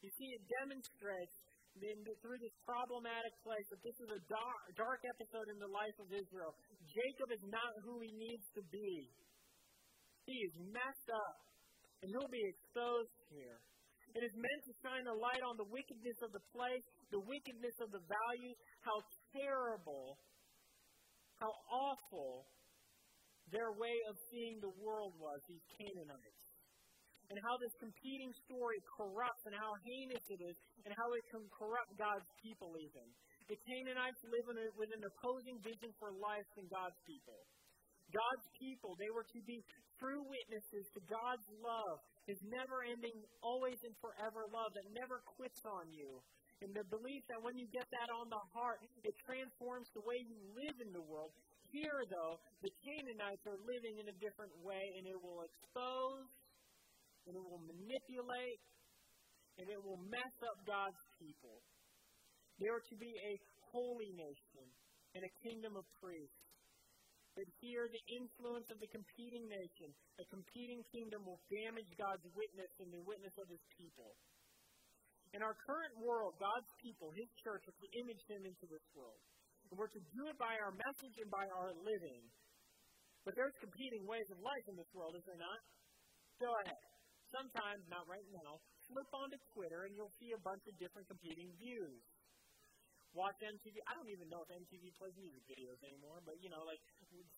You 0.01 0.11
see, 0.17 0.31
it 0.33 0.45
demonstrates 0.63 1.37
in, 1.83 2.03
through 2.23 2.41
this 2.41 2.55
problematic 2.67 3.35
place 3.43 3.67
that 3.71 3.83
this 3.83 3.97
is 4.01 4.11
a 4.11 4.21
dark, 4.27 4.61
dark 4.77 5.01
episode 5.05 5.49
in 5.53 5.59
the 5.61 5.71
life 5.71 5.97
of 6.03 6.09
Israel. 6.11 6.53
Jacob 6.89 7.29
is 7.35 7.45
not 7.49 7.73
who 7.85 8.01
he 8.03 8.11
needs 8.15 8.47
to 8.59 8.63
be. 8.73 9.11
He 10.27 10.37
is 10.45 10.55
messed 10.73 11.11
up, 11.13 11.39
and 12.03 12.13
he'll 12.13 12.33
be 12.33 12.45
exposed 12.45 13.15
here. 13.33 13.59
It 14.17 14.25
is 14.25 14.35
meant 14.35 14.63
to 14.65 14.73
shine 14.81 15.05
a 15.05 15.17
light 15.17 15.45
on 15.45 15.61
the 15.61 15.69
wickedness 15.69 16.19
of 16.25 16.33
the 16.33 16.45
place, 16.53 16.85
the 17.13 17.21
wickedness 17.21 17.77
of 17.85 17.93
the 17.93 18.03
values, 18.05 18.57
how 18.81 18.99
terrible, 19.37 20.17
how 21.37 21.53
awful 21.69 22.49
their 23.53 23.73
way 23.77 23.97
of 24.09 24.17
seeing 24.33 24.61
the 24.61 24.73
world 24.81 25.17
was, 25.17 25.41
these 25.49 25.65
Canaanites 25.77 26.48
and 27.29 27.37
how 27.45 27.61
this 27.61 27.75
competing 27.77 28.33
story 28.49 28.81
corrupts 28.89 29.45
and 29.45 29.55
how 29.55 29.73
heinous 29.85 30.25
it 30.33 30.41
is 30.41 30.57
and 30.89 30.93
how 30.97 31.09
it 31.13 31.25
can 31.29 31.45
corrupt 31.53 31.93
God's 32.01 32.29
people 32.41 32.73
even. 32.81 33.05
The 33.53 33.57
Canaanites 33.65 34.21
live 34.29 34.47
a, 34.49 34.57
with 34.77 34.93
an 34.93 35.05
opposing 35.05 35.57
vision 35.61 35.93
for 36.01 36.13
life 36.13 36.49
than 36.57 36.69
God's 36.69 36.97
people. 37.05 37.37
God's 38.09 38.49
people, 38.57 38.97
they 38.97 39.13
were 39.13 39.25
to 39.37 39.41
be 39.45 39.61
true 40.01 40.25
witnesses 40.25 40.89
to 40.97 41.01
God's 41.05 41.45
love, 41.61 42.01
His 42.25 42.41
never 42.49 42.81
ending, 42.81 43.21
always 43.45 43.77
and 43.85 43.93
forever 44.01 44.49
love 44.49 44.73
that 44.73 44.89
never 44.97 45.21
quits 45.37 45.61
on 45.69 45.93
you. 45.93 46.25
And 46.65 46.75
the 46.75 46.89
belief 46.91 47.23
that 47.31 47.39
when 47.45 47.55
you 47.55 47.69
get 47.71 47.87
that 47.87 48.09
on 48.19 48.27
the 48.33 48.43
heart, 48.51 48.83
it 49.05 49.15
transforms 49.23 49.87
the 49.95 50.03
way 50.03 50.19
you 50.25 50.41
live 50.57 50.77
in 50.83 50.91
the 50.91 51.05
world. 51.05 51.31
Here, 51.71 52.01
though, 52.09 52.41
the 52.65 52.73
Canaanites 52.83 53.45
are 53.45 53.61
living 53.63 54.01
in 54.01 54.09
a 54.09 54.17
different 54.19 54.51
way, 54.65 54.83
and 54.99 55.05
it 55.05 55.21
will 55.21 55.45
expose, 55.45 56.27
and 57.29 57.37
it 57.37 57.45
will 57.45 57.61
manipulate, 57.69 58.61
and 59.61 59.69
it 59.69 59.81
will 59.85 60.01
mess 60.09 60.37
up 60.49 60.59
God's 60.65 61.05
people. 61.21 61.61
They 62.57 62.73
are 62.73 62.81
to 62.81 62.97
be 62.97 63.13
a 63.13 63.35
holy 63.71 64.11
nation 64.17 64.67
and 65.13 65.23
a 65.23 65.33
kingdom 65.45 65.77
of 65.77 65.85
priests. 66.01 66.49
But 67.37 67.47
here, 67.63 67.87
the 67.87 68.07
influence 68.19 68.67
of 68.75 68.83
the 68.83 68.91
competing 68.91 69.47
nation, 69.47 69.95
a 70.19 70.27
competing 70.27 70.83
kingdom, 70.91 71.23
will 71.23 71.39
damage 71.47 71.87
God's 71.95 72.27
witness 72.35 72.73
and 72.83 72.91
the 72.91 73.05
witness 73.07 73.37
of 73.39 73.47
his 73.47 73.63
people. 73.79 74.19
In 75.37 75.45
our 75.45 75.55
current 75.55 75.95
world, 76.03 76.35
God's 76.43 76.73
people, 76.83 77.15
his 77.15 77.31
church, 77.45 77.63
are 77.69 77.79
to 77.79 77.89
image 78.03 78.25
him 78.27 78.43
into 78.43 78.67
this 78.67 78.83
world. 78.97 79.23
And 79.71 79.79
we're 79.79 79.93
to 79.93 80.03
do 80.17 80.23
it 80.27 80.39
by 80.41 80.57
our 80.59 80.75
message 80.75 81.15
and 81.21 81.31
by 81.31 81.47
our 81.53 81.71
living. 81.79 82.27
But 83.23 83.37
there's 83.37 83.55
competing 83.61 84.09
ways 84.09 84.27
of 84.33 84.41
life 84.41 84.67
in 84.67 84.75
this 84.75 84.91
world, 84.97 85.15
is 85.15 85.23
there 85.29 85.39
not? 85.39 85.61
Go 86.41 86.51
ahead. 86.65 86.98
Sometimes, 87.29 87.85
not 87.93 88.09
right 88.09 88.25
now, 88.33 88.57
flip 88.89 89.09
onto 89.13 89.37
Twitter 89.53 89.85
and 89.85 89.93
you'll 89.93 90.13
see 90.17 90.33
a 90.33 90.41
bunch 90.41 90.65
of 90.65 90.75
different 90.81 91.05
competing 91.09 91.53
views. 91.61 92.01
Watch 93.13 93.37
MTV. 93.41 93.77
I 93.89 93.93
don't 93.97 94.09
even 94.13 94.29
know 94.29 94.45
if 94.45 94.51
MTV 94.53 94.93
plays 94.97 95.17
music 95.17 95.45
videos 95.49 95.81
anymore, 95.85 96.21
but 96.25 96.37
you 96.41 96.49
know, 96.53 96.61
like 96.65 96.81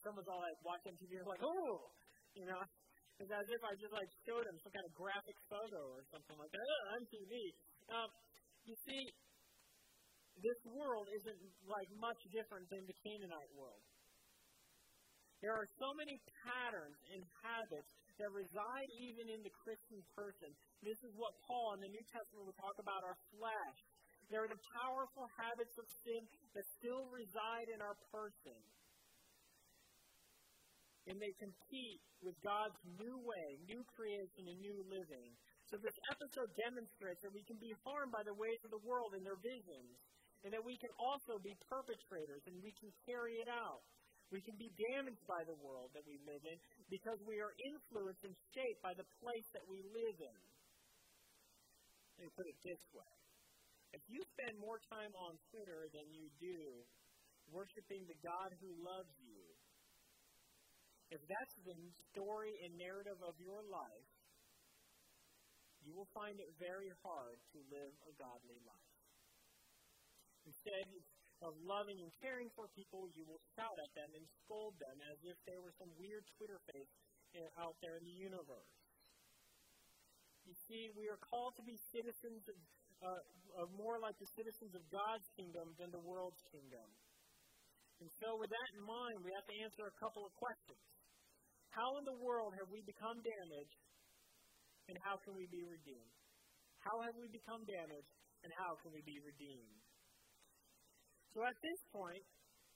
someone's 0.02 0.26
all 0.26 0.42
like, 0.42 0.59
watch 0.66 0.82
MTV, 0.82 1.23
and 1.23 1.26
like, 1.26 1.42
oh, 1.42 1.90
you 2.35 2.47
know, 2.47 2.59
it's 3.23 3.30
as 3.30 3.47
if 3.50 3.62
I 3.62 3.73
just 3.78 3.94
like 3.94 4.11
showed 4.26 4.47
them 4.47 4.59
some 4.62 4.73
kind 4.75 4.87
of 4.87 4.92
graphic 4.94 5.38
photo 5.47 5.82
or 5.94 6.02
something 6.11 6.37
like 6.38 6.50
that. 6.50 6.62
Oh, 6.62 6.99
MTV. 7.02 7.35
Um, 7.90 8.09
you 8.66 8.75
see, 8.87 9.02
this 10.40 10.61
world 10.70 11.06
isn't 11.12 11.40
like 11.66 11.90
much 11.99 12.20
different 12.30 12.66
than 12.70 12.82
the 12.87 12.97
Canaanite 13.02 13.52
world. 13.54 13.82
There 15.40 15.56
are 15.56 15.68
so 15.80 15.97
many 15.97 16.20
patterns 16.44 17.00
that 18.20 18.30
reside 18.36 18.88
even 19.00 19.32
in 19.32 19.40
the 19.40 19.54
Christian 19.64 20.04
person. 20.12 20.52
This 20.84 21.00
is 21.00 21.12
what 21.16 21.32
Paul 21.48 21.74
in 21.76 21.80
the 21.80 21.92
New 21.92 22.04
Testament 22.12 22.44
would 22.44 22.60
talk 22.60 22.76
about 22.76 23.00
our 23.00 23.16
flesh. 23.32 23.78
There 24.28 24.44
are 24.44 24.52
the 24.52 24.60
powerful 24.76 25.26
habits 25.40 25.74
of 25.80 25.88
sin 26.04 26.22
that 26.54 26.62
still 26.78 27.08
reside 27.10 27.72
in 27.72 27.80
our 27.82 27.96
person. 28.12 28.60
And 31.08 31.16
they 31.18 31.32
compete 31.40 32.04
with 32.22 32.36
God's 32.44 32.78
new 33.00 33.16
way, 33.18 33.48
new 33.66 33.82
creation, 33.96 34.46
and 34.46 34.60
new 34.60 34.78
living. 34.86 35.34
So 35.66 35.80
this 35.80 35.96
episode 36.12 36.52
demonstrates 36.60 37.24
that 37.24 37.34
we 37.34 37.42
can 37.48 37.58
be 37.58 37.74
harmed 37.82 38.12
by 38.14 38.22
the 38.22 38.36
ways 38.36 38.60
of 38.62 38.70
the 38.70 38.84
world 38.86 39.16
and 39.16 39.24
their 39.24 39.40
visions, 39.40 39.96
and 40.44 40.52
that 40.54 40.62
we 40.62 40.76
can 40.78 40.92
also 41.00 41.40
be 41.40 41.56
perpetrators 41.66 42.44
and 42.46 42.60
we 42.62 42.70
can 42.78 42.92
carry 43.08 43.40
it 43.40 43.50
out. 43.50 43.82
We 44.30 44.38
can 44.46 44.54
be 44.54 44.70
damaged 44.94 45.26
by 45.26 45.42
the 45.42 45.58
world 45.58 45.90
that 45.99 46.06
we 46.06 46.14
live 46.22 46.42
in 46.46 46.58
because 46.87 47.18
we 47.26 47.42
are 47.42 47.50
influenced 47.66 48.22
and 48.22 48.34
shaped 48.54 48.78
by 48.78 48.94
the 48.94 49.06
place 49.18 49.49
that 49.58 49.66
we 49.66 49.82
live 49.82 50.18
in. 50.22 50.40
Let 52.14 52.30
me 52.30 52.30
put 52.38 52.46
it 52.46 52.58
this 52.62 52.82
way. 52.94 53.14
If 53.90 54.06
you 54.06 54.22
spend 54.38 54.54
more 54.62 54.78
time 54.87 55.10
on 55.18 55.34
Twitter 55.50 55.90
than 55.90 56.06
you 56.14 56.30
do 56.38 56.87
worshiping 57.50 58.06
the 58.06 58.14
God 58.22 58.54
who 58.62 58.70
loves 58.87 59.10
you, 59.18 59.42
if 61.10 61.18
that's 61.26 61.56
the 61.66 61.75
story 62.14 62.54
and 62.62 62.78
narrative 62.78 63.18
of 63.26 63.34
your 63.42 63.66
life, 63.66 64.10
you 65.82 65.90
will 65.90 66.06
find 66.14 66.38
it 66.38 66.54
very 66.62 66.94
hard 67.02 67.34
to 67.50 67.58
live 67.66 67.92
a 68.06 68.12
godly 68.14 68.62
life. 68.62 68.94
Instead, 70.46 70.87
of 71.40 71.56
loving 71.64 71.97
and 72.04 72.12
caring 72.20 72.52
for 72.52 72.68
people, 72.76 73.09
you 73.16 73.25
will 73.25 73.40
shout 73.56 73.78
at 73.80 73.92
them 73.97 74.11
and 74.12 74.25
scold 74.44 74.76
them 74.76 74.97
as 75.09 75.18
if 75.25 75.37
they 75.49 75.56
were 75.56 75.73
some 75.80 75.88
weird 75.97 76.25
Twitter 76.37 76.61
face 76.68 76.92
eh, 77.37 77.49
out 77.56 77.76
there 77.80 77.97
in 77.97 78.04
the 78.04 78.18
universe. 78.20 78.73
You 80.44 80.56
see, 80.68 80.92
we 80.97 81.09
are 81.09 81.20
called 81.20 81.56
to 81.56 81.64
be 81.64 81.76
citizens 81.92 82.44
of, 82.49 82.59
uh, 83.00 83.64
of 83.64 83.66
more 83.73 84.00
like 84.00 84.16
the 84.20 84.28
citizens 84.37 84.73
of 84.76 84.85
God's 84.92 85.28
kingdom 85.37 85.73
than 85.80 85.88
the 85.92 86.04
world's 86.04 86.40
kingdom. 86.52 86.88
And 88.00 88.09
so, 88.16 88.37
with 88.40 88.49
that 88.49 88.68
in 88.76 88.85
mind, 88.85 89.20
we 89.20 89.32
have 89.37 89.44
to 89.44 89.56
answer 89.61 89.85
a 89.85 89.97
couple 90.00 90.25
of 90.25 90.32
questions. 90.37 90.80
How 91.76 92.00
in 92.00 92.04
the 92.09 92.18
world 92.18 92.56
have 92.56 92.73
we 92.73 92.80
become 92.82 93.20
damaged, 93.20 93.80
and 94.88 94.97
how 95.04 95.20
can 95.20 95.37
we 95.37 95.47
be 95.52 95.62
redeemed? 95.62 96.16
How 96.80 96.97
have 97.04 97.14
we 97.20 97.28
become 97.28 97.62
damaged, 97.68 98.12
and 98.42 98.50
how 98.56 98.73
can 98.80 98.90
we 98.97 99.04
be 99.04 99.20
redeemed? 99.20 99.89
So 101.30 101.46
at 101.46 101.54
this 101.62 101.80
point, 101.94 102.25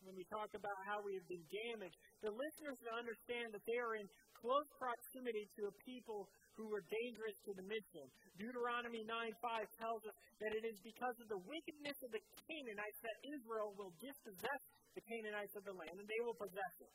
when 0.07 0.15
we 0.15 0.25
talk 0.29 0.53
about 0.53 0.79
how 0.85 1.01
we 1.01 1.17
have 1.17 1.27
been 1.27 1.43
damaged, 1.49 1.97
the 2.21 2.31
listeners 2.31 2.77
will 2.85 2.97
understand 2.97 3.51
that 3.57 3.65
they 3.65 3.79
are 3.81 3.97
in 3.97 4.07
close 4.37 4.69
proximity 4.77 5.49
to 5.57 5.73
a 5.73 5.75
people 5.81 6.29
who 6.55 6.69
are 6.71 6.85
dangerous 6.87 7.35
to 7.49 7.53
the 7.57 7.65
mission. 7.67 8.07
Deuteronomy 8.39 9.03
9:5 9.09 9.67
tells 9.81 10.05
us 10.07 10.15
that 10.39 10.53
it 10.55 10.65
is 10.69 10.79
because 10.85 11.17
of 11.19 11.27
the 11.33 11.41
wickedness 11.41 11.99
of 12.05 12.11
the 12.13 12.23
Canaanites 12.47 13.01
that 13.01 13.17
Israel 13.27 13.75
will 13.75 13.91
dispossess 13.99 14.61
the 14.95 15.03
Canaanites 15.03 15.57
of 15.57 15.65
the 15.65 15.75
land, 15.75 15.99
and 15.99 16.07
they 16.07 16.21
will 16.23 16.39
possess 16.39 16.75
it. 16.79 16.93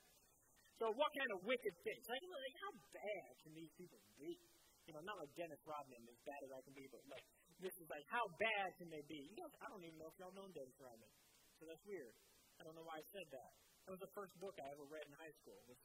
So 0.79 0.87
what 0.95 1.11
kind 1.11 1.31
of 1.35 1.43
wicked 1.43 1.75
things? 1.83 2.07
Like, 2.07 2.23
like 2.23 2.57
how 2.63 2.71
bad 2.95 3.29
can 3.43 3.51
these 3.51 3.73
people 3.75 3.99
be? 4.15 4.39
You 4.87 4.95
know, 4.95 5.03
not 5.03 5.19
like 5.19 5.33
Dennis 5.35 5.59
Rodman, 5.67 6.07
as 6.07 6.21
bad 6.23 6.39
as 6.45 6.51
I 6.55 6.61
can 6.63 6.71
be, 6.71 6.87
but 6.87 7.03
like 7.11 7.25
this 7.59 7.75
is 7.75 7.87
like 7.89 8.05
how 8.07 8.23
bad 8.39 8.67
can 8.79 8.87
they 8.87 9.03
be? 9.11 9.27
You 9.27 9.35
guys, 9.35 9.51
I 9.59 9.67
don't 9.67 9.83
even 9.83 9.99
know 9.99 10.07
if 10.07 10.15
y'all 10.21 10.31
know 10.31 10.47
Dennis 10.55 10.79
Rodman 10.79 11.11
so 11.59 11.67
that's 11.67 11.83
weird. 11.83 12.15
I 12.59 12.63
don't 12.63 12.75
know 12.79 12.87
why 12.87 13.03
I 13.03 13.05
said 13.11 13.27
that. 13.35 13.51
That 13.83 13.91
was 13.99 14.03
the 14.03 14.13
first 14.15 14.31
book 14.39 14.55
I 14.55 14.67
ever 14.71 14.87
read 14.87 15.03
in 15.03 15.13
high 15.19 15.35
school, 15.43 15.59
as 15.67 15.79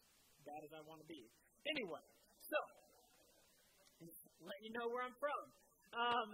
bad 0.47 0.63
as 0.63 0.71
I 0.71 0.81
want 0.87 1.03
to 1.03 1.09
be. 1.11 1.27
Anyway, 1.67 2.05
so, 2.47 2.59
let 4.47 4.59
you 4.63 4.71
know 4.71 4.87
where 4.87 5.03
I'm 5.03 5.19
from. 5.19 5.43
Um, 5.95 6.29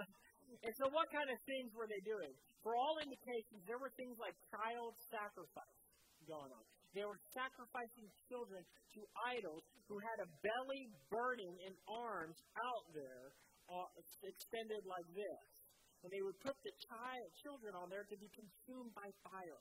and 0.61 0.73
so, 0.77 0.93
what 0.93 1.09
kind 1.09 1.29
of 1.33 1.39
things 1.49 1.73
were 1.73 1.89
they 1.89 2.03
doing? 2.05 2.33
For 2.61 2.77
all 2.77 3.01
indications, 3.01 3.65
there 3.65 3.81
were 3.81 3.93
things 3.97 4.21
like 4.21 4.37
child 4.53 4.93
sacrifice 5.09 5.81
going 6.29 6.53
on. 6.53 6.65
They 6.93 7.07
were 7.07 7.21
sacrificing 7.33 8.11
children 8.29 8.61
to 8.67 9.01
idols 9.31 9.63
who 9.87 9.97
had 10.03 10.27
a 10.27 10.29
belly 10.43 10.91
burning 11.09 11.55
and 11.71 11.75
arms 11.87 12.37
out 12.59 12.85
there 12.93 13.31
uh, 13.71 13.87
extended 14.27 14.83
like 14.85 15.07
this 15.15 15.60
and 16.03 16.09
they 16.09 16.23
would 16.25 16.39
put 16.41 16.57
the 16.65 16.73
child, 16.89 17.27
children 17.45 17.77
on 17.77 17.93
there 17.93 18.05
to 18.09 18.17
be 18.17 18.31
consumed 18.33 18.93
by 18.97 19.09
fire. 19.29 19.61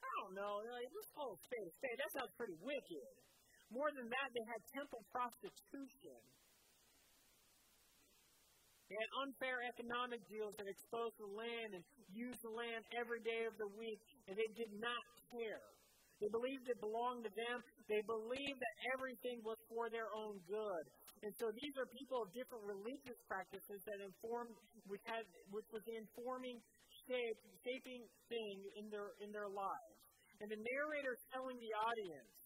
I 0.00 0.08
don't 0.22 0.34
know. 0.36 0.62
Like, 0.64 0.88
call 1.12 1.36
it 1.36 1.40
spade 1.44 1.70
spade. 1.76 1.96
That 2.00 2.10
sounds 2.16 2.32
pretty 2.36 2.56
wicked. 2.60 3.08
More 3.72 3.90
than 3.92 4.06
that, 4.08 4.28
they 4.30 4.44
had 4.46 4.60
temple 4.72 5.02
prostitution. 5.10 6.20
They 8.86 8.94
had 8.94 9.10
unfair 9.26 9.66
economic 9.66 10.22
deals 10.30 10.54
that 10.62 10.70
exposed 10.70 11.18
the 11.18 11.26
land 11.26 11.74
and 11.74 11.82
used 12.14 12.38
the 12.46 12.54
land 12.54 12.86
every 12.94 13.18
day 13.26 13.42
of 13.50 13.58
the 13.58 13.66
week, 13.74 13.98
and 14.30 14.38
they 14.38 14.46
did 14.54 14.70
not 14.78 15.02
care. 15.34 15.66
They 16.22 16.30
believed 16.30 16.70
it 16.70 16.78
belonged 16.78 17.26
to 17.26 17.32
them. 17.34 17.56
They 17.90 18.00
believed 18.06 18.60
that 18.62 18.76
everything 18.94 19.42
was 19.42 19.58
for 19.66 19.90
their 19.90 20.06
own 20.14 20.38
good. 20.46 20.84
And 21.24 21.32
so 21.40 21.48
these 21.48 21.74
are 21.80 21.88
people 21.96 22.20
of 22.20 22.28
different 22.36 22.64
religious 22.68 23.16
practices 23.24 23.80
that 23.88 23.98
informed, 24.04 24.52
which 24.84 25.00
had, 25.08 25.24
which 25.48 25.66
was 25.72 25.82
informing, 25.88 26.60
shape, 27.08 27.40
shaping 27.64 28.04
thing 28.28 28.56
in 28.76 28.92
their 28.92 29.16
in 29.24 29.32
their 29.32 29.48
lives. 29.48 30.00
And 30.44 30.52
the 30.52 30.60
narrator 30.60 31.16
is 31.16 31.24
telling 31.32 31.56
the 31.56 31.72
audience, 31.72 32.36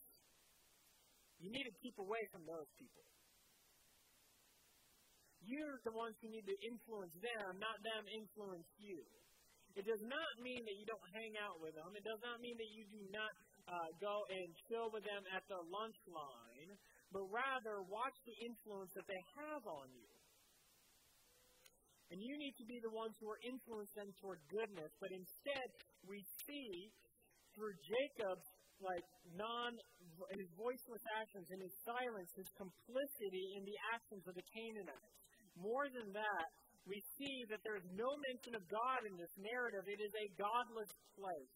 you 1.43 1.51
need 1.51 1.67
to 1.67 1.75
keep 1.83 1.99
away 1.99 2.23
from 2.31 2.47
those 2.47 2.71
people. 2.79 3.03
You're 5.43 5.81
the 5.83 5.97
ones 5.97 6.15
who 6.23 6.31
need 6.31 6.47
to 6.47 6.57
influence 6.69 7.17
them, 7.19 7.59
not 7.59 7.75
them 7.83 8.05
influence 8.13 8.69
you. 8.79 9.03
It 9.75 9.89
does 9.89 10.03
not 10.05 10.31
mean 10.43 10.63
that 10.63 10.77
you 10.77 10.87
don't 10.87 11.09
hang 11.15 11.35
out 11.43 11.59
with 11.59 11.75
them. 11.75 11.91
It 11.97 12.05
does 12.05 12.23
not 12.23 12.39
mean 12.39 12.55
that 12.59 12.71
you 12.71 12.85
do 12.91 13.03
not 13.11 13.33
uh, 13.71 13.91
go 14.03 14.15
and 14.31 14.47
chill 14.67 14.91
with 14.91 15.07
them 15.07 15.23
at 15.31 15.43
the 15.47 15.59
lunch 15.63 15.99
line 16.11 16.71
but 17.11 17.27
rather 17.31 17.83
watch 17.91 18.17
the 18.23 18.37
influence 18.47 18.95
that 18.95 19.07
they 19.11 19.23
have 19.39 19.63
on 19.67 19.91
you. 19.91 20.11
And 22.11 22.19
you 22.19 22.35
need 22.39 22.55
to 22.59 22.67
be 22.67 22.83
the 22.83 22.91
ones 22.91 23.15
who 23.23 23.31
are 23.31 23.39
influencing 23.47 23.95
them 23.95 24.11
toward 24.19 24.43
goodness. 24.51 24.91
But 24.99 25.15
instead, 25.15 25.69
we 26.03 26.19
see 26.43 26.91
through 27.55 27.75
Jacob's 27.87 28.51
like 28.83 29.07
non 29.37 29.79
his 30.35 30.51
voiceless 30.57 31.05
actions 31.21 31.47
and 31.55 31.61
his 31.63 31.75
silence, 31.87 32.31
his 32.35 32.51
complicity 32.59 33.55
in 33.55 33.63
the 33.63 33.79
actions 33.95 34.25
of 34.27 34.35
the 34.35 34.47
Canaanites. 34.51 35.15
More 35.55 35.87
than 35.93 36.11
that, 36.17 36.47
we 36.89 36.99
see 37.21 37.47
that 37.53 37.61
there 37.63 37.77
is 37.77 37.87
no 37.93 38.09
mention 38.33 38.57
of 38.57 38.65
God 38.67 39.05
in 39.07 39.15
this 39.21 39.31
narrative. 39.37 39.85
It 39.87 40.01
is 40.01 40.15
a 40.17 40.27
godless 40.35 40.91
place. 41.15 41.55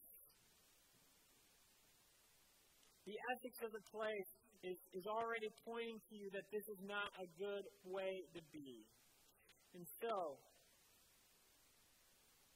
The 3.09 3.19
ethics 3.35 3.61
of 3.65 3.73
the 3.73 3.85
place 3.91 4.33
is, 4.65 4.79
is 4.97 5.07
already 5.07 5.53
pointing 5.63 6.01
to 6.09 6.15
you 6.17 6.33
that 6.33 6.49
this 6.49 6.65
is 6.73 6.81
not 6.89 7.13
a 7.21 7.27
good 7.37 7.65
way 7.85 8.25
to 8.33 8.41
be. 8.49 8.83
And 9.77 9.85
so, 10.01 10.41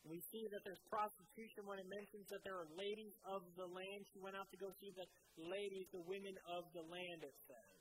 We 0.08 0.24
see 0.32 0.40
that 0.48 0.64
there's 0.64 0.80
prostitution 0.88 1.68
when 1.68 1.76
it 1.76 1.84
mentions 1.84 2.24
that 2.32 2.40
there 2.40 2.56
are 2.56 2.68
ladies 2.72 3.12
of 3.28 3.44
the 3.60 3.68
land. 3.68 4.00
She 4.08 4.16
went 4.24 4.40
out 4.40 4.48
to 4.48 4.56
go 4.56 4.72
see 4.80 4.88
the 4.96 5.04
ladies, 5.36 5.84
the 5.92 6.00
women 6.00 6.32
of 6.48 6.64
the 6.72 6.80
land, 6.80 7.20
it 7.28 7.36
says. 7.44 7.76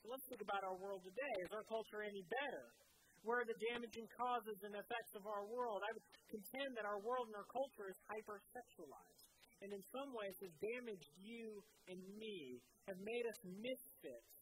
So 0.00 0.08
let's 0.08 0.24
think 0.32 0.40
about 0.40 0.64
our 0.64 0.80
world 0.80 1.04
today. 1.04 1.34
Is 1.44 1.52
our 1.52 1.66
culture 1.68 2.00
any 2.00 2.24
better? 2.24 2.72
Where 3.20 3.44
are 3.44 3.46
the 3.46 3.58
damaging 3.70 4.08
causes 4.16 4.56
and 4.64 4.72
effects 4.74 5.12
of 5.12 5.28
our 5.28 5.44
world? 5.44 5.84
I 5.84 5.92
would 5.92 6.06
contend 6.26 6.72
that 6.80 6.88
our 6.88 6.98
world 7.04 7.28
and 7.28 7.36
our 7.36 7.46
culture 7.52 7.92
is 7.92 7.98
hypersexualized. 8.08 9.31
And 9.62 9.70
in 9.70 9.82
some 9.94 10.10
ways 10.10 10.34
has 10.42 10.52
damaged 10.58 11.12
you 11.22 11.62
and 11.86 12.02
me, 12.18 12.58
have 12.90 12.98
made 12.98 13.24
us 13.30 13.38
misfits 13.46 14.32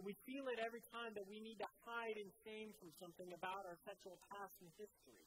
and 0.00 0.08
we 0.08 0.14
feel 0.24 0.48
it 0.48 0.56
every 0.62 0.80
time 0.96 1.12
that 1.12 1.26
we 1.26 1.44
need 1.44 1.58
to 1.60 1.70
hide 1.84 2.16
in 2.16 2.28
shame 2.46 2.70
from 2.78 2.88
something 2.96 3.30
about 3.36 3.68
our 3.68 3.76
sexual 3.84 4.16
past 4.30 4.54
and 4.64 4.70
history. 4.80 5.24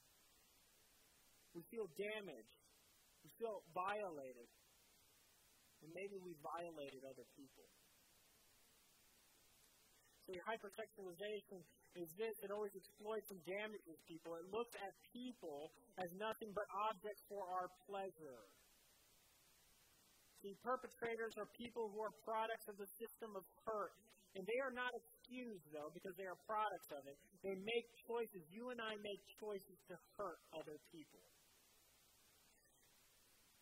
We 1.53 1.61
feel 1.69 1.85
damaged. 1.93 2.57
We 3.21 3.29
feel 3.37 3.61
violated. 3.75 4.49
And 5.85 5.93
maybe 5.93 6.17
we 6.17 6.33
violated 6.41 7.05
other 7.05 7.27
people. 7.37 7.67
So 10.25 10.33
your 10.33 10.45
hypersexualization 10.47 11.61
is 11.99 12.09
this. 12.17 12.33
It 12.41 12.49
always 12.49 12.73
exploits 12.73 13.29
and 13.29 13.43
damages 13.43 13.99
people. 14.07 14.39
It 14.39 14.47
looks 14.49 14.73
at 14.79 14.95
people 15.11 15.69
as 16.01 16.09
nothing 16.15 16.49
but 16.55 16.65
objects 16.89 17.21
for 17.29 17.45
our 17.45 17.67
pleasure. 17.85 18.41
See, 20.43 20.59
perpetrators 20.59 21.39
are 21.39 21.47
people 21.55 21.87
who 21.87 22.03
are 22.03 22.11
products 22.27 22.67
of 22.67 22.75
the 22.75 22.89
system 22.99 23.31
of 23.31 23.47
hurt. 23.63 23.95
And 24.35 24.43
they 24.43 24.59
are 24.59 24.75
not 24.75 24.91
excused, 24.91 25.63
though, 25.71 25.87
because 25.95 26.17
they 26.19 26.27
are 26.27 26.35
products 26.43 26.89
of 26.91 27.05
it. 27.07 27.15
They 27.47 27.55
make 27.55 27.87
choices. 28.03 28.43
You 28.51 28.75
and 28.75 28.81
I 28.83 28.99
make 28.99 29.23
choices 29.39 29.79
to 29.87 29.95
hurt 30.19 30.41
other 30.51 30.75
people. 30.91 31.21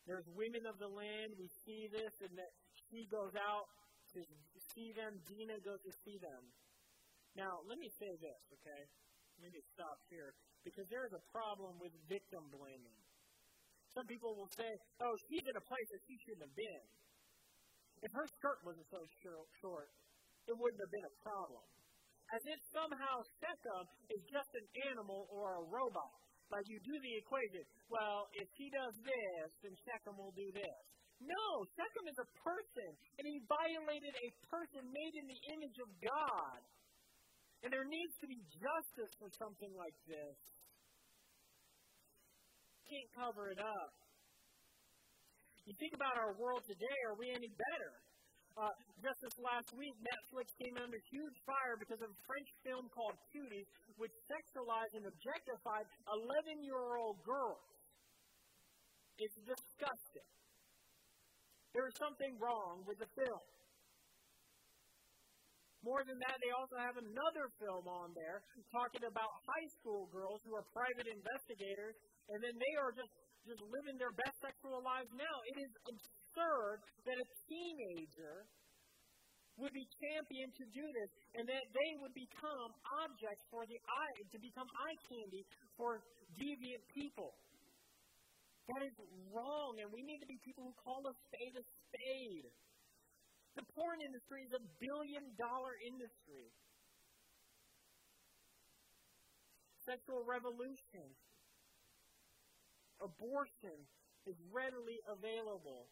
There's 0.09 0.25
women 0.33 0.65
of 0.65 0.81
the 0.81 0.89
land. 0.89 1.37
We 1.37 1.51
see 1.67 1.85
this, 1.91 2.15
and 2.25 2.33
that 2.33 2.51
she 2.89 3.05
goes 3.11 3.35
out 3.37 3.67
to 4.15 4.19
see 4.73 4.89
them. 4.95 5.21
Dinah 5.27 5.61
goes 5.61 5.83
to 5.85 5.93
see 6.01 6.17
them. 6.17 6.49
Now, 7.37 7.61
let 7.67 7.77
me 7.77 7.91
say 8.01 8.09
this, 8.17 8.41
okay? 8.57 8.81
Let 9.43 9.53
me 9.53 9.61
stop 9.75 10.01
here. 10.09 10.33
Because 10.63 10.87
there 10.89 11.03
is 11.05 11.13
a 11.13 11.23
problem 11.35 11.77
with 11.77 11.93
victim 12.07 12.47
blaming. 12.49 13.00
Some 13.91 14.07
people 14.07 14.31
will 14.39 14.51
say, 14.55 14.71
oh, 15.03 15.13
she's 15.27 15.43
in 15.43 15.55
a 15.55 15.65
place 15.67 15.89
that 15.91 16.01
she 16.07 16.15
shouldn't 16.23 16.47
have 16.47 16.55
been. 16.55 16.83
If 18.01 18.11
her 18.15 18.27
skirt 18.39 18.63
wasn't 18.63 18.87
so 18.87 19.03
short, 19.59 19.91
it 20.47 20.55
wouldn't 20.55 20.81
have 20.81 20.93
been 20.95 21.05
a 21.05 21.15
problem. 21.21 21.65
As 22.31 22.43
if 22.47 22.59
somehow 22.71 23.15
Shechem 23.43 23.83
is 24.07 24.21
just 24.31 24.51
an 24.55 24.67
animal 24.87 25.27
or 25.27 25.59
a 25.59 25.63
robot. 25.67 26.15
Like 26.47 26.67
you 26.67 26.79
do 26.83 26.95
the 26.99 27.13
equation, 27.19 27.63
well, 27.87 28.27
if 28.35 28.47
he 28.59 28.67
does 28.71 28.95
this, 29.03 29.47
then 29.63 29.75
Shechem 29.87 30.15
will 30.19 30.35
do 30.35 30.47
this. 30.51 30.83
No, 31.23 31.63
Shechem 31.77 32.07
is 32.11 32.19
a 32.19 32.27
person, 32.43 32.91
and 33.19 33.23
he 33.23 33.39
violated 33.45 34.15
a 34.15 34.29
person 34.49 34.83
made 34.89 35.15
in 35.15 35.27
the 35.31 35.41
image 35.53 35.77
of 35.79 35.89
God. 36.01 36.59
And 37.61 37.69
there 37.69 37.85
needs 37.85 38.15
to 38.19 38.27
be 38.27 38.41
justice 38.57 39.13
for 39.21 39.29
something 39.37 39.71
like 39.77 39.95
this. 40.09 40.35
Can't 42.91 43.11
cover 43.15 43.47
it 43.47 43.61
up. 43.63 43.91
You 45.63 45.71
think 45.79 45.95
about 45.95 46.19
our 46.19 46.35
world 46.35 46.59
today, 46.67 46.97
are 47.07 47.15
we 47.15 47.31
any 47.31 47.47
better? 47.47 47.91
Uh, 48.59 48.67
just 48.99 49.15
this 49.23 49.37
last 49.39 49.71
week, 49.79 49.95
Netflix 50.03 50.51
came 50.59 50.75
under 50.75 50.99
huge 51.07 51.37
fire 51.47 51.79
because 51.79 52.03
of 52.03 52.11
a 52.11 52.19
French 52.27 52.51
film 52.67 52.91
called 52.91 53.15
Cuties, 53.31 53.63
which 53.95 54.11
sexualized 54.27 54.91
and 54.99 55.07
objectified 55.07 55.87
11 56.03 56.67
year 56.67 56.99
old 56.99 57.15
girls. 57.23 57.63
It's 59.23 59.39
disgusting. 59.39 60.27
There 61.71 61.87
is 61.87 61.95
something 61.95 62.35
wrong 62.43 62.83
with 62.83 62.99
the 62.99 63.07
film. 63.15 63.39
More 65.81 66.05
than 66.05 66.17
that, 66.21 66.37
they 66.37 66.53
also 66.53 66.77
have 66.77 66.93
another 66.93 67.45
film 67.57 67.89
on 67.89 68.13
there 68.13 68.45
talking 68.69 69.01
about 69.01 69.29
high 69.49 69.69
school 69.81 70.05
girls 70.13 70.37
who 70.45 70.53
are 70.53 70.65
private 70.69 71.09
investigators, 71.09 71.97
and 72.29 72.37
then 72.37 72.53
they 72.53 72.73
are 72.77 72.93
just, 72.93 73.09
just 73.49 73.61
living 73.65 73.97
their 73.97 74.13
best 74.13 74.37
sexual 74.45 74.77
lives 74.85 75.09
now. 75.17 75.35
It 75.49 75.57
is 75.65 75.71
absurd 75.89 76.85
that 77.09 77.17
a 77.17 77.27
teenager 77.49 78.45
would 79.57 79.73
be 79.73 79.85
championed 80.05 80.53
to 80.53 80.65
do 80.69 80.85
this, 80.85 81.09
and 81.41 81.43
that 81.49 81.65
they 81.73 81.91
would 82.01 82.13
become 82.13 82.69
objects 83.01 83.43
for 83.49 83.65
the 83.65 83.77
eye, 83.77 84.17
to 84.31 84.37
become 84.37 84.65
eye 84.65 84.97
candy 85.09 85.43
for 85.77 86.01
deviant 86.37 86.85
people. 86.93 87.33
That 88.69 88.85
is 88.85 88.95
wrong, 89.33 89.81
and 89.81 89.89
we 89.89 90.05
need 90.05 90.21
to 90.21 90.29
be 90.29 90.37
people 90.45 90.69
who 90.69 90.75
call 90.77 91.01
a 91.03 91.13
spade 91.25 91.57
a 91.57 91.63
spade. 91.65 92.47
The 93.55 93.65
porn 93.75 93.99
industry 93.99 94.47
is 94.47 94.53
a 94.55 94.63
billion 94.79 95.35
dollar 95.35 95.75
industry. 95.83 96.47
Sexual 99.83 100.23
revolution, 100.23 101.09
abortion 103.01 103.75
is 104.29 104.37
readily 104.53 105.01
available 105.09 105.89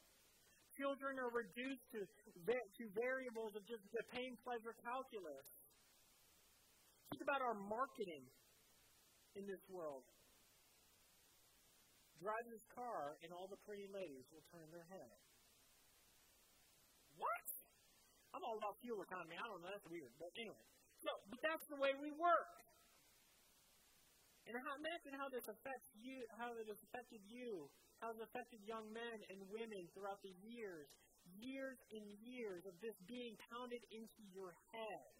children 0.79 1.19
are 1.19 1.27
reduced 1.35 1.83
to, 1.91 2.07
to 2.07 2.83
variables 2.95 3.51
of 3.59 3.67
just 3.67 3.83
the 3.91 3.99
pain 4.15 4.39
pleasure 4.47 4.71
calculus. 4.79 5.47
Think 7.11 7.27
about 7.27 7.43
our 7.43 7.59
marketing 7.67 8.23
in 9.35 9.43
this 9.43 9.59
world. 9.67 10.07
Drive 12.23 12.47
this 12.47 12.63
car, 12.71 13.19
and 13.23 13.31
all 13.35 13.47
the 13.51 13.59
pretty 13.67 13.87
ladies 13.91 14.27
will 14.31 14.43
turn 14.51 14.67
their 14.71 14.87
head. 14.87 15.28
What? 17.19 17.47
I'm 18.33 18.43
all 18.47 18.57
about 18.57 18.79
fuel 18.79 19.03
economy. 19.03 19.35
I 19.35 19.45
don't 19.45 19.59
know. 19.59 19.69
That's 19.69 19.85
weird. 19.91 20.11
But 20.15 20.31
anyway. 20.39 20.65
So, 21.03 21.11
but 21.27 21.39
that's 21.43 21.65
the 21.67 21.79
way 21.79 21.91
we 21.99 22.11
work. 22.15 22.55
And 24.47 24.57
how, 24.57 24.73
imagine 24.79 25.13
how 25.19 25.29
this 25.29 25.45
affects 25.45 25.91
you, 25.93 26.25
how 26.39 26.49
it 26.57 26.65
has 26.65 26.81
affected 26.89 27.21
you 27.27 27.69
how 27.99 28.15
it's 28.15 28.23
affected 28.23 28.63
young 28.63 28.87
men 28.95 29.17
and 29.27 29.39
women 29.51 29.83
throughout 29.91 30.23
the 30.23 30.31
years, 30.39 30.87
years 31.35 31.79
and 31.91 32.03
years 32.23 32.63
of 32.63 32.75
this 32.79 32.95
being 33.03 33.35
pounded 33.51 33.83
into 33.91 34.23
your 34.31 34.55
head. 34.71 35.11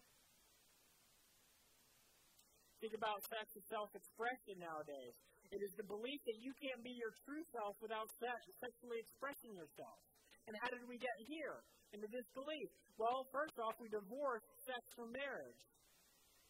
Think 2.80 2.96
about 2.96 3.20
sex 3.28 3.52
and 3.52 3.64
self 3.68 3.92
expression 3.92 4.56
nowadays. 4.56 5.12
It 5.52 5.60
is 5.60 5.76
the 5.76 5.84
belief 5.84 6.20
that 6.24 6.40
you 6.40 6.56
can't 6.56 6.80
be 6.80 6.96
your 6.96 7.12
true 7.28 7.44
self 7.52 7.76
without 7.84 8.08
sex, 8.16 8.38
sexually 8.56 8.96
expressing 9.04 9.52
yourself. 9.52 10.00
And 10.48 10.56
how 10.64 10.72
did 10.72 10.88
we 10.88 10.96
get 10.96 11.12
here? 11.28 11.60
Into 11.90 12.06
this 12.06 12.28
belief? 12.38 12.70
Well, 12.98 13.26
first 13.34 13.58
off, 13.58 13.74
we 13.82 13.90
divorced 13.90 14.46
sex 14.62 14.80
from 14.94 15.10
marriage. 15.10 15.60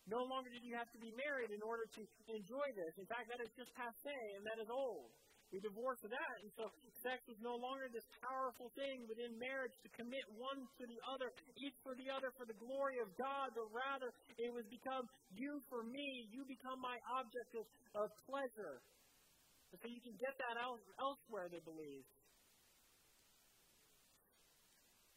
No 0.08 0.20
longer 0.26 0.50
did 0.50 0.64
you 0.66 0.74
have 0.76 0.90
to 0.92 1.00
be 1.00 1.12
married 1.16 1.54
in 1.54 1.62
order 1.62 1.86
to 1.96 2.02
enjoy 2.28 2.68
this. 2.76 2.92
In 2.98 3.06
fact, 3.08 3.30
that 3.30 3.40
is 3.40 3.52
just 3.56 3.70
passe 3.72 4.20
and 4.36 4.44
that 4.44 4.58
is 4.60 4.68
old. 4.68 5.08
We 5.50 5.58
divorce 5.58 5.98
that, 6.06 6.34
and 6.46 6.50
so 6.54 6.70
sex 7.02 7.18
is 7.26 7.34
no 7.42 7.58
longer 7.58 7.90
this 7.90 8.06
powerful 8.22 8.70
thing 8.78 9.02
within 9.10 9.34
marriage 9.34 9.74
to 9.82 9.90
commit 9.98 10.22
one 10.38 10.62
to 10.62 10.84
the 10.86 11.00
other, 11.10 11.26
each 11.58 11.74
for 11.82 11.98
the 11.98 12.06
other, 12.06 12.30
for 12.38 12.46
the 12.46 12.54
glory 12.54 13.02
of 13.02 13.10
God, 13.18 13.50
but 13.58 13.66
rather 13.74 14.14
it 14.38 14.54
was 14.54 14.62
become 14.70 15.02
you 15.34 15.58
for 15.66 15.82
me, 15.82 16.30
you 16.30 16.46
become 16.46 16.78
my 16.78 16.94
object 17.18 17.50
of, 17.58 17.66
of 17.98 18.08
pleasure. 18.30 18.78
And 19.74 19.78
so 19.82 19.90
you 19.90 19.98
can 20.06 20.14
get 20.22 20.38
that 20.38 20.54
else, 20.62 20.82
elsewhere, 21.02 21.50
they 21.50 21.62
believe. 21.66 22.06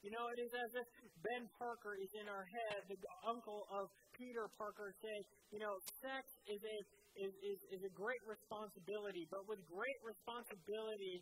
You 0.04 0.12
know, 0.12 0.28
it 0.36 0.40
is 0.44 0.52
as 0.52 0.72
if 0.76 0.88
Ben 1.24 1.48
Parker 1.56 1.96
is 1.96 2.12
in 2.20 2.28
our 2.28 2.44
head, 2.44 2.92
the 2.92 3.00
uncle 3.24 3.64
of 3.72 3.88
Peter 4.12 4.52
Parker, 4.60 4.92
saying, 5.00 5.24
you 5.56 5.64
know, 5.64 5.80
sex 6.04 6.28
is 6.44 6.60
a 6.60 6.78
is, 7.14 7.32
is, 7.46 7.60
is 7.80 7.82
a 7.88 7.94
great 7.94 8.20
responsibility, 8.26 9.24
but 9.30 9.46
with 9.46 9.62
great 9.70 10.00
responsibility, 10.02 11.22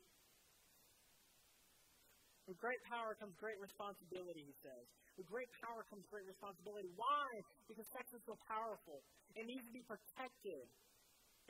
with 2.48 2.58
great 2.58 2.80
power 2.88 3.13
comes 3.20 3.36
great 3.38 3.60
responsibility, 3.60 4.50
he 4.50 4.56
says. 4.63 4.86
With 5.20 5.28
great 5.28 5.52
power 5.62 5.84
comes 5.91 6.08
great 6.08 6.26
responsibility. 6.26 6.89
Why? 6.96 7.28
Because 7.67 7.86
sex 7.91 8.08
is 8.15 8.24
so 8.24 8.39
powerful. 8.48 9.04
It 9.36 9.46
needs 9.46 9.67
to 9.67 9.74
be 9.76 9.84
protected. 9.84 10.65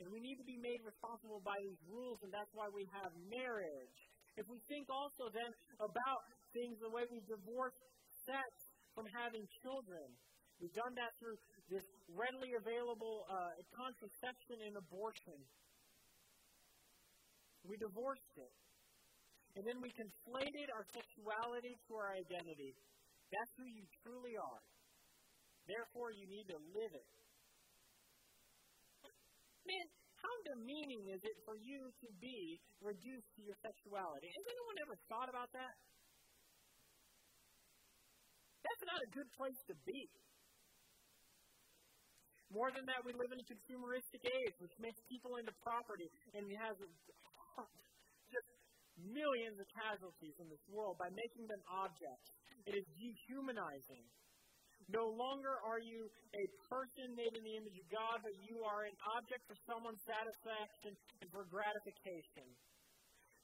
And 0.02 0.10
we 0.10 0.18
need 0.18 0.36
to 0.42 0.44
be 0.44 0.58
made 0.58 0.82
responsible 0.82 1.38
by 1.46 1.54
these 1.62 1.78
rules, 1.86 2.18
and 2.26 2.34
that's 2.34 2.50
why 2.52 2.66
we 2.74 2.82
have 2.98 3.14
marriage. 3.30 3.98
If 4.34 4.50
we 4.50 4.58
think 4.66 4.90
also 4.90 5.30
then 5.30 5.50
about 5.78 6.20
things 6.52 6.78
the 6.80 6.92
way 6.92 7.04
we 7.08 7.20
divorce 7.24 7.76
sex 8.24 8.48
from 8.94 9.08
having 9.12 9.44
children, 9.64 10.04
we've 10.60 10.76
done 10.76 10.94
that 10.96 11.12
through 11.18 11.36
this 11.72 11.84
readily 12.12 12.52
available 12.56 13.24
uh, 13.28 13.56
contraception 13.72 14.60
and 14.68 14.76
abortion. 14.76 15.38
We 17.64 17.76
divorced 17.80 18.36
it. 18.36 18.52
And 19.56 19.68
then 19.68 19.78
we 19.84 19.92
conflated 19.92 20.68
our 20.72 20.84
sexuality 20.96 21.76
to 21.88 21.90
our 22.00 22.16
identity. 22.16 22.72
That's 23.28 23.52
who 23.60 23.68
you 23.68 23.84
truly 24.00 24.36
are. 24.36 24.62
Therefore, 25.68 26.10
you 26.10 26.24
need 26.24 26.48
to 26.48 26.58
live 26.72 26.92
it. 26.92 27.08
Man, 29.68 29.86
how 30.18 30.34
demeaning 30.54 31.04
is 31.12 31.22
it 31.22 31.36
for 31.46 31.54
you 31.54 31.92
to 32.02 32.08
be 32.18 32.58
reduced 32.82 33.30
to 33.36 33.40
your 33.44 33.54
sexuality? 33.62 34.26
Has 34.26 34.46
anyone 34.48 34.76
ever 34.82 34.96
thought 35.06 35.30
about 35.30 35.52
that? 35.54 35.74
That's 38.62 38.84
not 38.86 38.98
a 39.02 39.08
good 39.10 39.30
place 39.34 39.60
to 39.68 39.74
be. 39.86 40.08
More 42.52 42.68
than 42.68 42.84
that, 42.84 43.00
we 43.02 43.16
live 43.16 43.32
in 43.32 43.40
a 43.40 43.48
consumeristic 43.48 44.22
age, 44.28 44.54
which 44.60 44.76
makes 44.76 45.00
people 45.08 45.40
into 45.40 45.52
property 45.64 46.08
and 46.36 46.44
has 46.60 46.76
just 48.28 48.48
millions 49.00 49.56
of 49.56 49.64
casualties 49.72 50.36
in 50.36 50.46
this 50.52 50.60
world 50.68 51.00
by 51.00 51.08
making 51.16 51.48
them 51.48 51.62
objects. 51.72 52.28
It 52.68 52.76
is 52.76 52.84
dehumanizing. 52.92 54.04
No 54.92 55.08
longer 55.08 55.56
are 55.64 55.80
you 55.80 56.10
a 56.36 56.44
person 56.68 57.16
made 57.16 57.32
in 57.32 57.40
the 57.40 57.56
image 57.56 57.78
of 57.80 57.88
God, 57.88 58.20
but 58.20 58.36
you 58.44 58.60
are 58.68 58.84
an 58.84 58.96
object 59.16 59.42
for 59.48 59.56
someone's 59.64 60.04
satisfaction 60.04 60.92
and 61.24 61.28
for 61.32 61.48
gratification. 61.48 62.44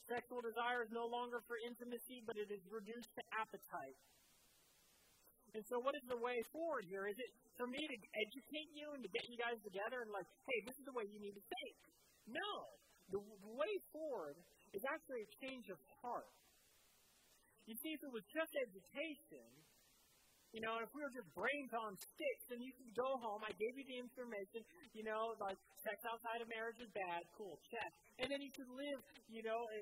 Sexual 0.04 0.44
desire 0.44 0.84
is 0.84 0.92
no 0.92 1.08
longer 1.08 1.40
for 1.48 1.56
intimacy, 1.64 2.20
but 2.28 2.36
it 2.36 2.52
is 2.52 2.60
reduced 2.68 3.12
to 3.16 3.22
appetite. 3.40 3.96
And 5.56 5.64
so, 5.64 5.80
what 5.80 5.96
is 5.96 6.04
the 6.08 6.20
way 6.20 6.36
forward 6.52 6.84
here? 6.84 7.08
Is 7.08 7.16
it 7.16 7.30
for 7.56 7.66
me 7.66 7.80
to 7.80 7.96
educate 7.96 8.70
you 8.76 8.92
and 8.92 9.00
to 9.00 9.10
get 9.10 9.24
you 9.28 9.38
guys 9.40 9.56
together 9.64 10.04
and, 10.04 10.10
like, 10.12 10.28
hey, 10.44 10.58
this 10.68 10.76
is 10.76 10.84
the 10.84 10.92
way 10.92 11.08
you 11.08 11.18
need 11.18 11.36
to 11.36 11.44
think? 11.44 11.76
No. 12.28 12.52
The, 13.08 13.20
way 13.56 13.72
forward 13.88 14.36
is 14.76 14.84
actually 14.84 15.24
a 15.24 15.30
change 15.40 15.66
of 15.72 15.80
heart. 16.04 16.28
You 17.64 17.72
see, 17.80 17.96
if 17.96 18.04
it 18.04 18.12
was 18.12 18.24
just 18.28 18.52
education, 18.52 19.48
you 20.52 20.60
know, 20.64 20.80
if 20.80 20.88
we 20.96 21.04
were 21.04 21.12
just 21.12 21.28
brains 21.36 21.72
on 21.76 21.96
sticks, 21.96 22.44
then 22.48 22.60
you 22.64 22.72
could 22.72 22.92
go 22.96 23.16
home. 23.20 23.44
I 23.44 23.52
gave 23.56 23.76
you 23.76 23.84
the 23.84 23.98
information. 24.00 24.64
You 24.96 25.04
know, 25.04 25.36
like 25.40 25.56
sex 25.84 26.00
outside 26.08 26.40
of 26.40 26.48
marriage 26.48 26.80
is 26.80 26.88
bad. 26.96 27.24
Cool, 27.36 27.60
check. 27.68 27.90
And 28.20 28.32
then 28.32 28.40
you 28.40 28.52
could 28.52 28.68
live, 28.72 29.00
you 29.28 29.44
know, 29.44 29.60
a 29.60 29.80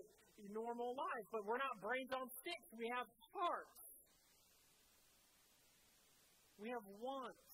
normal 0.50 0.98
life. 0.98 1.26
But 1.30 1.46
we're 1.46 1.62
not 1.62 1.78
brains 1.78 2.10
on 2.10 2.26
sticks. 2.42 2.66
We 2.74 2.90
have 2.90 3.06
hearts. 3.30 3.85
We 6.56 6.72
have 6.72 6.84
wants. 7.00 7.44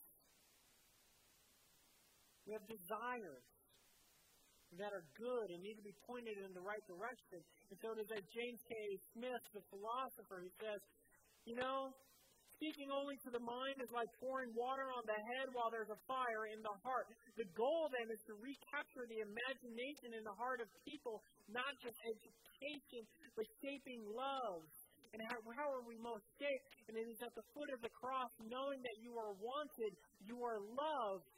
We 2.46 2.54
have 2.54 2.66
desires 2.66 3.46
that 4.80 4.90
are 4.90 5.04
good 5.14 5.46
and 5.52 5.60
need 5.60 5.76
to 5.76 5.84
be 5.84 5.94
pointed 6.08 6.40
in 6.40 6.50
the 6.56 6.64
right 6.64 6.82
direction. 6.88 7.44
And 7.70 7.76
so 7.82 7.92
does 7.92 8.08
that 8.08 8.24
James 8.32 8.60
K. 8.64 8.74
Smith, 9.12 9.42
the 9.52 9.64
philosopher, 9.68 10.40
who 10.40 10.52
says, 10.58 10.80
you 11.44 11.56
know, 11.60 11.92
speaking 12.56 12.88
only 12.88 13.18
to 13.26 13.30
the 13.34 13.42
mind 13.42 13.76
is 13.82 13.90
like 13.92 14.08
pouring 14.22 14.48
water 14.56 14.88
on 14.94 15.04
the 15.04 15.18
head 15.34 15.50
while 15.52 15.68
there's 15.68 15.92
a 15.92 16.00
fire 16.08 16.44
in 16.54 16.62
the 16.64 16.76
heart. 16.86 17.10
The 17.36 17.48
goal 17.52 17.90
then 17.92 18.08
is 18.08 18.22
to 18.30 18.34
recapture 18.38 19.04
the 19.10 19.20
imagination 19.26 20.16
in 20.16 20.24
the 20.24 20.36
heart 20.40 20.62
of 20.62 20.70
people, 20.86 21.20
not 21.52 21.74
just 21.82 21.98
education, 22.06 23.02
but 23.36 23.44
shaping 23.60 24.00
love 24.08 24.62
and 25.12 25.20
how, 25.28 25.38
how 25.56 25.68
are 25.68 25.84
we 25.84 26.00
most 26.00 26.24
safe? 26.40 26.62
And 26.88 26.96
it 26.96 27.06
is 27.08 27.20
at 27.20 27.32
the 27.36 27.44
foot 27.52 27.68
of 27.72 27.80
the 27.84 27.92
cross, 27.92 28.32
knowing 28.48 28.80
that 28.80 28.96
you 29.04 29.12
are 29.20 29.36
wanted, 29.36 29.92
you 30.24 30.40
are 30.40 30.60
loved, 30.60 31.28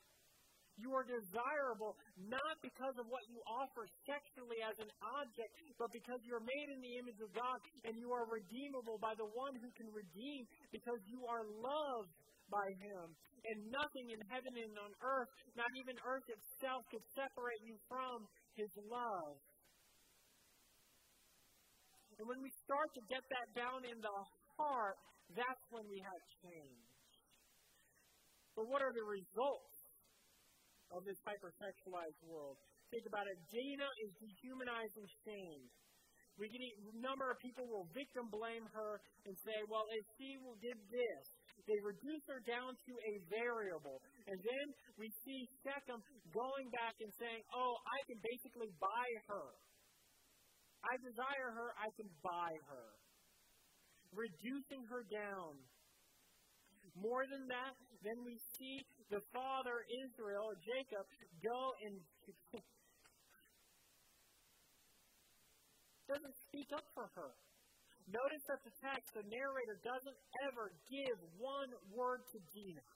you 0.74 0.90
are 0.90 1.06
desirable, 1.06 1.94
not 2.18 2.54
because 2.58 2.98
of 2.98 3.06
what 3.06 3.22
you 3.30 3.38
offer 3.46 3.86
sexually 4.06 4.58
as 4.66 4.74
an 4.82 4.90
object, 5.22 5.50
but 5.78 5.90
because 5.94 6.18
you're 6.26 6.42
made 6.42 6.68
in 6.74 6.82
the 6.82 6.94
image 6.98 7.20
of 7.22 7.30
God 7.30 7.58
and 7.86 7.94
you 7.94 8.10
are 8.10 8.26
redeemable 8.26 8.98
by 8.98 9.14
the 9.14 9.26
one 9.38 9.54
who 9.54 9.70
can 9.78 9.86
redeem 9.94 10.46
because 10.74 10.98
you 11.06 11.22
are 11.30 11.46
loved 11.46 12.10
by 12.50 12.66
Him. 12.82 13.14
And 13.46 13.70
nothing 13.70 14.06
in 14.10 14.20
heaven 14.26 14.54
and 14.56 14.74
on 14.78 14.92
earth, 15.04 15.30
not 15.54 15.70
even 15.78 15.94
earth 16.02 16.26
itself, 16.26 16.82
could 16.90 17.04
separate 17.14 17.62
you 17.62 17.78
from 17.86 18.26
His 18.58 18.72
love. 18.90 19.38
And 22.18 22.24
when 22.30 22.38
we 22.38 22.50
start 22.62 22.88
to 22.94 23.02
get 23.10 23.22
that 23.22 23.48
down 23.58 23.82
in 23.82 23.98
the 23.98 24.16
heart, 24.54 24.98
that's 25.34 25.64
when 25.74 25.86
we 25.90 25.98
have 25.98 26.20
change. 26.46 26.86
But 28.54 28.70
what 28.70 28.82
are 28.86 28.94
the 28.94 29.02
results 29.02 29.76
of 30.94 31.02
this 31.02 31.18
hypersexualized 31.26 32.22
world? 32.22 32.54
Think 32.94 33.10
about 33.10 33.26
it. 33.26 33.38
Dana 33.50 33.88
is 34.06 34.10
dehumanized 34.22 34.94
and 34.94 35.08
shamed. 35.26 35.70
We 36.38 36.50
eat, 36.50 36.74
a 36.90 36.98
number 36.98 37.30
of 37.30 37.38
people 37.38 37.66
will 37.70 37.86
victim 37.94 38.26
blame 38.26 38.66
her 38.74 38.98
and 39.26 39.34
say, 39.46 39.58
well, 39.70 39.86
if 39.94 40.04
she 40.18 40.34
will 40.42 40.58
did 40.58 40.78
this, 40.90 41.24
they 41.66 41.78
reduce 41.82 42.24
her 42.26 42.42
down 42.42 42.74
to 42.74 42.92
a 42.94 43.14
variable. 43.30 44.02
And 44.26 44.38
then 44.42 44.66
we 44.98 45.10
see 45.22 45.46
Shechem 45.62 46.02
going 46.34 46.66
back 46.74 46.98
and 46.98 47.10
saying, 47.22 47.42
oh, 47.54 47.74
I 47.86 47.98
can 48.10 48.18
basically 48.18 48.70
buy 48.82 49.08
her. 49.30 49.46
I 50.84 51.00
desire 51.00 51.50
her, 51.56 51.72
I 51.80 51.88
can 51.96 52.08
buy 52.20 52.52
her. 52.68 52.86
Reducing 54.12 54.84
her 54.92 55.02
down. 55.08 55.56
More 56.94 57.26
than 57.26 57.48
that, 57.48 57.74
then 58.04 58.22
we 58.22 58.38
see 58.54 58.84
the 59.10 59.18
father 59.32 59.82
Israel, 60.06 60.54
Jacob, 60.62 61.02
go 61.42 61.72
and 61.82 61.98
doesn't 66.08 66.36
speak 66.46 66.68
up 66.76 66.84
for 66.94 67.08
her. 67.16 67.32
Notice 68.06 68.44
that 68.52 68.60
the 68.62 68.74
text, 68.84 69.08
the 69.16 69.24
narrator 69.24 69.80
doesn't 69.80 70.20
ever 70.44 70.70
give 70.92 71.16
one 71.40 71.72
word 71.88 72.20
to 72.36 72.38
Dinah. 72.52 72.92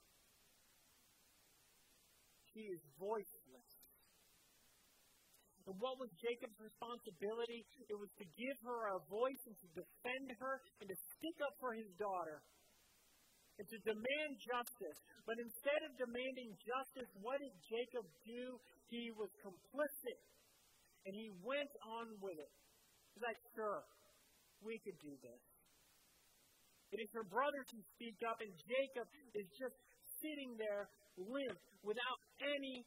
She 2.53 2.69
is 2.69 2.81
voiceless. 3.01 3.38
And 5.69 5.77
what 5.77 6.01
was 6.01 6.09
Jacob's 6.17 6.57
responsibility? 6.57 7.61
It 7.85 7.93
was 7.93 8.09
to 8.17 8.25
give 8.33 8.57
her 8.65 8.89
a 8.89 8.97
voice 9.05 9.37
and 9.45 9.53
to 9.53 9.67
defend 9.77 10.33
her 10.41 10.57
and 10.81 10.89
to 10.89 10.97
stick 11.13 11.37
up 11.45 11.53
for 11.61 11.77
his 11.77 11.85
daughter 12.01 12.41
and 13.61 13.69
to 13.69 13.77
demand 13.85 14.31
justice. 14.41 14.97
But 15.29 15.37
instead 15.37 15.77
of 15.85 15.93
demanding 15.93 16.57
justice, 16.57 17.05
what 17.21 17.37
did 17.37 17.53
Jacob 17.69 18.01
do? 18.25 18.57
He 18.89 19.13
was 19.13 19.29
complicit 19.45 20.17
and 21.05 21.13
he 21.13 21.29
went 21.45 21.69
on 21.85 22.17
with 22.17 22.41
it. 22.41 22.49
He's 23.13 23.21
like, 23.21 23.37
sure, 23.53 23.85
we 24.65 24.81
could 24.81 24.97
do 24.97 25.13
this. 25.21 25.41
It 26.97 27.05
is 27.05 27.13
her 27.13 27.29
brother 27.29 27.61
to 27.61 27.77
speak 27.93 28.17
up, 28.25 28.41
and 28.41 28.49
Jacob 28.65 29.05
is 29.37 29.45
just 29.53 29.77
sitting 30.17 30.57
there 30.57 30.89
limp 31.21 31.61
without 31.85 32.19
any 32.41 32.81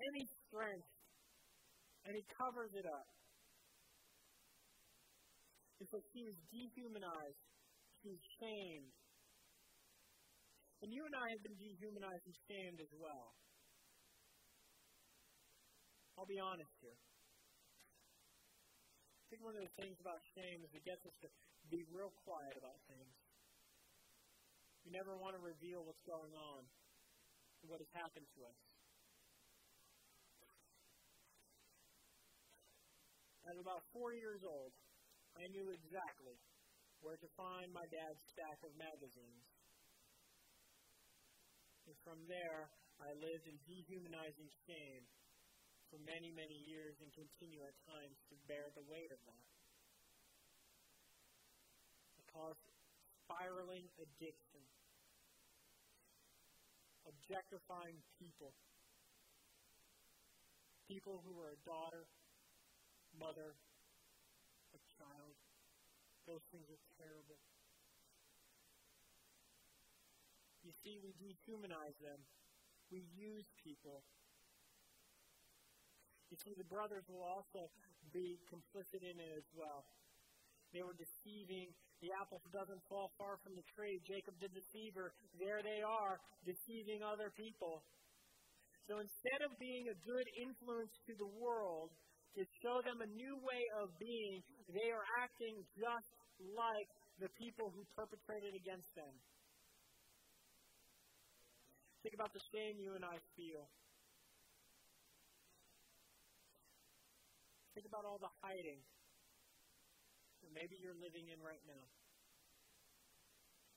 any 0.00 0.24
strength 0.48 0.91
and 2.06 2.12
he 2.16 2.24
covers 2.34 2.72
it 2.74 2.86
up. 2.86 3.08
Because 5.78 6.02
he 6.14 6.26
is 6.30 6.36
dehumanized, 6.50 7.42
he's 8.02 8.22
shamed. 8.38 8.94
And 10.82 10.90
you 10.90 11.06
and 11.06 11.14
I 11.14 11.26
have 11.30 11.42
been 11.42 11.58
dehumanized 11.58 12.26
and 12.26 12.36
shamed 12.50 12.78
as 12.82 12.90
well. 12.98 13.34
I'll 16.18 16.26
be 16.26 16.42
honest 16.42 16.74
here. 16.82 16.98
I 19.22 19.24
think 19.30 19.42
one 19.46 19.56
of 19.56 19.64
the 19.64 19.74
things 19.80 19.96
about 20.02 20.20
shame 20.36 20.60
is 20.60 20.70
it 20.74 20.84
gets 20.84 21.02
us 21.06 21.16
to 21.24 21.28
be 21.70 21.86
real 21.88 22.12
quiet 22.26 22.54
about 22.58 22.78
things. 22.90 23.14
We 24.84 24.90
never 24.90 25.14
want 25.16 25.38
to 25.38 25.42
reveal 25.42 25.86
what's 25.86 26.02
going 26.02 26.34
on 26.34 26.62
and 27.62 27.66
what 27.70 27.78
has 27.78 27.90
happened 27.94 28.26
to 28.36 28.40
us. 28.44 28.71
At 33.42 33.58
about 33.58 33.82
four 33.90 34.14
years 34.14 34.42
old, 34.46 34.70
I 35.34 35.50
knew 35.50 35.66
exactly 35.74 36.38
where 37.02 37.18
to 37.18 37.28
find 37.34 37.66
my 37.74 37.82
dad's 37.90 38.22
stack 38.30 38.58
of 38.62 38.70
magazines. 38.78 39.46
And 41.90 41.96
from 42.06 42.22
there, 42.30 42.70
I 43.02 43.10
lived 43.18 43.50
in 43.50 43.58
dehumanizing 43.66 44.50
shame 44.70 45.02
for 45.90 45.98
many, 46.06 46.30
many 46.38 46.58
years 46.70 46.94
and 47.02 47.10
continue 47.10 47.58
at 47.66 47.74
times 47.82 48.16
to 48.30 48.34
bear 48.46 48.70
the 48.78 48.86
weight 48.86 49.10
of 49.10 49.18
that. 49.26 49.46
It 52.22 52.26
caused 52.30 52.62
spiraling 53.26 53.90
addiction, 53.98 54.62
objectifying 57.10 57.98
people, 58.22 58.54
people 60.86 61.18
who 61.26 61.34
were 61.34 61.50
a 61.50 61.60
daughter 61.66 62.06
mother, 63.18 63.56
a 64.74 64.80
child. 64.96 65.34
Those 66.26 66.44
things 66.50 66.68
are 66.70 66.82
terrible. 66.96 67.38
You 70.62 70.70
see, 70.84 71.02
we 71.02 71.10
dehumanize 71.18 71.98
them. 71.98 72.22
We 72.90 73.02
use 73.18 73.46
people. 73.58 74.06
You 76.30 76.38
see, 76.38 76.54
the 76.56 76.68
brothers 76.70 77.04
will 77.10 77.26
also 77.26 77.68
be 78.14 78.38
complicit 78.48 79.02
in 79.02 79.18
it 79.18 79.32
as 79.36 79.48
well. 79.52 79.84
They 80.72 80.80
were 80.80 80.96
deceiving. 80.96 81.74
The 82.00 82.10
apple 82.16 82.40
doesn't 82.50 82.80
fall 82.88 83.12
far 83.20 83.36
from 83.44 83.52
the 83.54 83.66
tree. 83.76 84.00
Jacob 84.08 84.34
the 84.40 84.48
deceiver. 84.48 85.12
There 85.36 85.60
they 85.60 85.84
are, 85.84 86.18
deceiving 86.46 87.04
other 87.04 87.28
people. 87.34 87.84
So 88.88 88.98
instead 88.98 89.44
of 89.46 89.54
being 89.60 89.92
a 89.92 89.96
good 90.02 90.26
influence 90.40 90.94
to 91.06 91.12
the 91.14 91.28
world, 91.38 91.92
to 92.36 92.42
show 92.64 92.80
them 92.80 93.04
a 93.04 93.08
new 93.12 93.34
way 93.44 93.62
of 93.84 93.92
being, 94.00 94.40
they 94.72 94.88
are 94.88 95.04
acting 95.20 95.60
just 95.76 96.10
like 96.40 96.88
the 97.20 97.28
people 97.36 97.68
who 97.70 97.84
perpetrated 97.92 98.56
against 98.56 98.88
them. 98.96 99.12
Think 102.02 102.14
about 102.18 102.32
the 102.32 102.42
shame 102.50 102.80
you 102.80 102.96
and 102.96 103.04
I 103.04 103.20
feel. 103.36 103.68
Think 107.76 107.86
about 107.86 108.04
all 108.04 108.18
the 108.18 108.32
hiding 108.42 108.80
that 110.42 110.50
maybe 110.52 110.76
you're 110.82 110.98
living 110.98 111.30
in 111.30 111.38
right 111.40 111.62
now. 111.68 111.84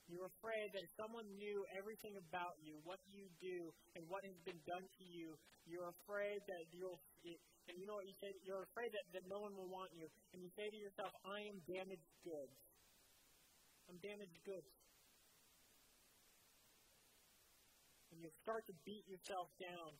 You're 0.05 0.29
afraid 0.29 0.69
that 0.73 0.81
if 0.85 0.91
someone 1.01 1.25
knew 1.37 1.65
everything 1.73 2.13
about 2.29 2.53
you, 2.61 2.77
what 2.85 3.01
you 3.09 3.25
do, 3.41 3.73
and 3.97 4.05
what 4.05 4.21
has 4.21 4.37
been 4.45 4.61
done 4.69 4.85
to 4.85 5.03
you, 5.05 5.33
you're 5.65 5.89
afraid 6.05 6.37
that 6.45 6.63
you'll, 6.69 7.01
and 7.65 7.73
you 7.81 7.85
know 7.89 7.97
what 7.97 8.05
you 8.05 8.13
say? 8.21 8.29
You're 8.45 8.61
afraid 8.61 8.93
that, 8.93 9.05
that 9.17 9.25
no 9.25 9.41
one 9.41 9.53
will 9.57 9.69
want 9.69 9.89
you. 9.97 10.05
And 10.33 10.41
you 10.41 10.49
say 10.53 10.69
to 10.69 10.77
yourself, 10.77 11.09
I 11.25 11.41
am 11.49 11.57
damaged 11.65 12.13
goods. 12.21 12.57
I'm 13.89 13.97
damaged 14.01 14.37
goods. 14.45 14.69
And 18.13 18.21
you 18.21 18.29
start 18.45 18.61
to 18.69 18.75
beat 18.85 19.05
yourself 19.09 19.49
down. 19.57 19.91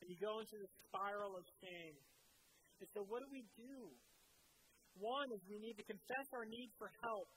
And 0.00 0.06
you 0.08 0.16
go 0.20 0.40
into 0.40 0.56
the 0.60 0.70
spiral 0.88 1.36
of 1.36 1.44
shame. 1.60 1.96
And 2.80 2.88
so, 2.96 3.04
what 3.08 3.20
do 3.20 3.28
we 3.28 3.44
do? 3.56 3.92
One 4.96 5.28
is 5.32 5.40
we 5.48 5.60
need 5.60 5.76
to 5.76 5.86
confess 5.88 6.26
our 6.32 6.44
need 6.48 6.72
for 6.76 6.88
help. 7.04 7.28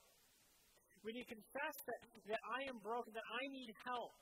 We 1.03 1.11
need 1.11 1.27
to 1.27 1.35
confess 1.35 1.75
that, 1.87 1.99
that 2.31 2.41
I 2.47 2.59
am 2.71 2.79
broken, 2.79 3.11
that 3.11 3.27
I 3.27 3.43
need 3.51 3.71
help. 3.83 4.15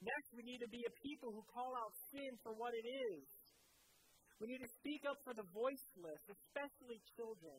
Next, 0.00 0.28
we 0.32 0.44
need 0.44 0.60
to 0.64 0.70
be 0.72 0.80
a 0.80 0.92
people 1.04 1.32
who 1.32 1.44
call 1.52 1.72
out 1.76 1.92
sin 2.12 2.32
for 2.40 2.52
what 2.56 2.72
it 2.72 2.84
is. 2.88 3.35
We 4.36 4.52
need 4.52 4.60
to 4.60 4.72
speak 4.84 5.02
up 5.08 5.16
for 5.24 5.32
the 5.32 5.46
voiceless, 5.48 6.22
especially 6.28 7.00
children. 7.16 7.56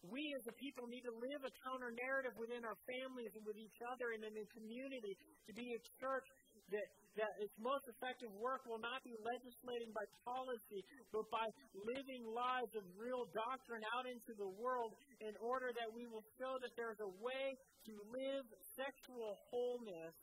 We 0.00 0.24
as 0.32 0.48
a 0.48 0.56
people 0.56 0.88
need 0.88 1.04
to 1.04 1.12
live 1.12 1.44
a 1.44 1.52
counter 1.60 1.92
narrative 1.92 2.32
within 2.40 2.64
our 2.64 2.78
families 2.88 3.36
and 3.36 3.44
with 3.44 3.60
each 3.60 3.76
other 3.84 4.16
and 4.16 4.24
in 4.24 4.32
the 4.32 4.48
community 4.56 5.12
to 5.44 5.52
be 5.52 5.68
a 5.76 5.80
church 6.00 6.24
that, 6.72 6.88
that 7.20 7.32
its 7.44 7.52
most 7.60 7.84
effective 7.84 8.32
work 8.40 8.64
will 8.64 8.80
not 8.80 9.04
be 9.04 9.12
legislating 9.20 9.92
by 9.92 10.00
policy, 10.24 10.80
but 11.12 11.28
by 11.28 11.44
living 11.84 12.24
lives 12.32 12.72
of 12.80 12.84
real 12.96 13.28
doctrine 13.36 13.84
out 13.92 14.08
into 14.08 14.32
the 14.40 14.48
world 14.56 14.96
in 15.20 15.36
order 15.44 15.68
that 15.68 15.92
we 15.92 16.08
will 16.08 16.24
show 16.40 16.56
that 16.64 16.72
there's 16.80 17.00
a 17.04 17.12
way 17.20 17.52
to 17.84 17.92
live 18.08 18.44
sexual 18.80 19.36
wholeness 19.52 20.16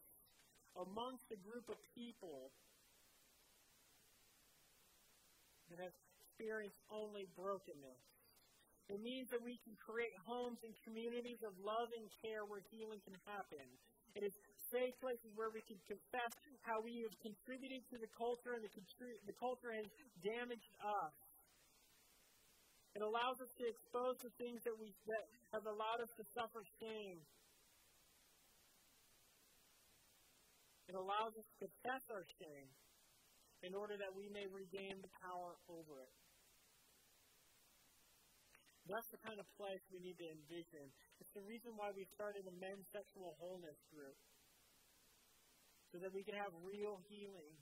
amongst 0.74 1.30
a 1.30 1.40
group 1.46 1.70
of 1.70 1.78
people 1.94 2.50
that 5.72 5.80
has 5.84 5.94
experienced 6.22 6.80
only 6.92 7.28
brokenness. 7.36 8.04
It 8.88 9.04
means 9.04 9.28
that 9.36 9.44
we 9.44 9.60
can 9.68 9.76
create 9.84 10.16
homes 10.24 10.64
and 10.64 10.72
communities 10.88 11.44
of 11.44 11.52
love 11.60 11.92
and 11.92 12.08
care 12.24 12.48
where 12.48 12.64
healing 12.72 13.04
can 13.04 13.20
happen. 13.28 13.68
It 14.16 14.24
is 14.24 14.32
safe 14.72 14.96
places 15.04 15.28
where 15.36 15.52
we 15.52 15.60
can 15.68 15.76
confess 15.84 16.32
how 16.64 16.80
we 16.80 17.04
have 17.04 17.16
contributed 17.20 17.84
to 17.92 18.00
the 18.00 18.08
culture 18.16 18.56
and 18.56 18.64
the, 18.64 18.72
the 19.28 19.36
culture 19.36 19.76
has 19.76 19.88
damaged 20.24 20.72
us. 20.80 21.16
It 22.96 23.04
allows 23.04 23.38
us 23.44 23.52
to 23.60 23.64
expose 23.68 24.18
the 24.24 24.34
things 24.40 24.64
that 24.66 24.74
we 24.74 24.90
that 25.06 25.26
have 25.54 25.68
allowed 25.70 26.02
us 26.02 26.10
to 26.18 26.24
suffer 26.34 26.64
shame. 26.82 27.20
It 30.88 30.96
allows 30.96 31.36
us 31.36 31.46
to 31.46 31.56
confess 31.68 32.04
our 32.10 32.26
shame 32.40 32.72
in 33.66 33.74
order 33.74 33.98
that 33.98 34.14
we 34.14 34.30
may 34.30 34.46
regain 34.46 35.02
the 35.02 35.12
power 35.22 35.58
over 35.66 36.02
it. 36.06 36.14
That's 38.88 39.10
the 39.12 39.20
kind 39.20 39.36
of 39.36 39.48
place 39.60 39.84
we 39.92 40.00
need 40.00 40.16
to 40.24 40.28
envision. 40.32 40.88
It's 41.20 41.34
the 41.36 41.44
reason 41.44 41.76
why 41.76 41.92
we 41.92 42.08
started 42.16 42.48
a 42.48 42.56
men's 42.56 42.88
sexual 42.96 43.36
wholeness 43.36 43.76
group 43.92 44.16
so 45.92 46.00
that 46.00 46.16
we 46.16 46.24
can 46.24 46.40
have 46.40 46.56
real 46.64 47.04
healing. 47.12 47.56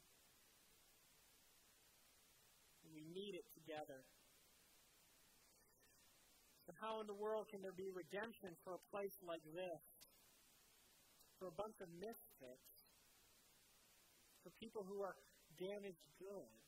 And 2.85 2.93
we 2.93 3.01
need 3.09 3.33
it 3.33 3.49
together. 3.57 4.05
So, 6.69 6.73
how 6.77 7.01
in 7.01 7.09
the 7.09 7.17
world 7.17 7.49
can 7.49 7.61
there 7.61 7.73
be 7.73 7.89
redemption 7.89 8.53
for 8.61 8.77
a 8.77 8.81
place 8.93 9.17
like 9.25 9.45
this? 9.49 9.81
For 11.41 11.49
a 11.49 11.55
bunch 11.57 11.77
of 11.81 11.89
misfits? 11.97 12.73
For 14.45 14.53
people 14.61 14.85
who 14.85 15.01
are 15.01 15.17
damaged 15.57 16.05
goods? 16.19 16.65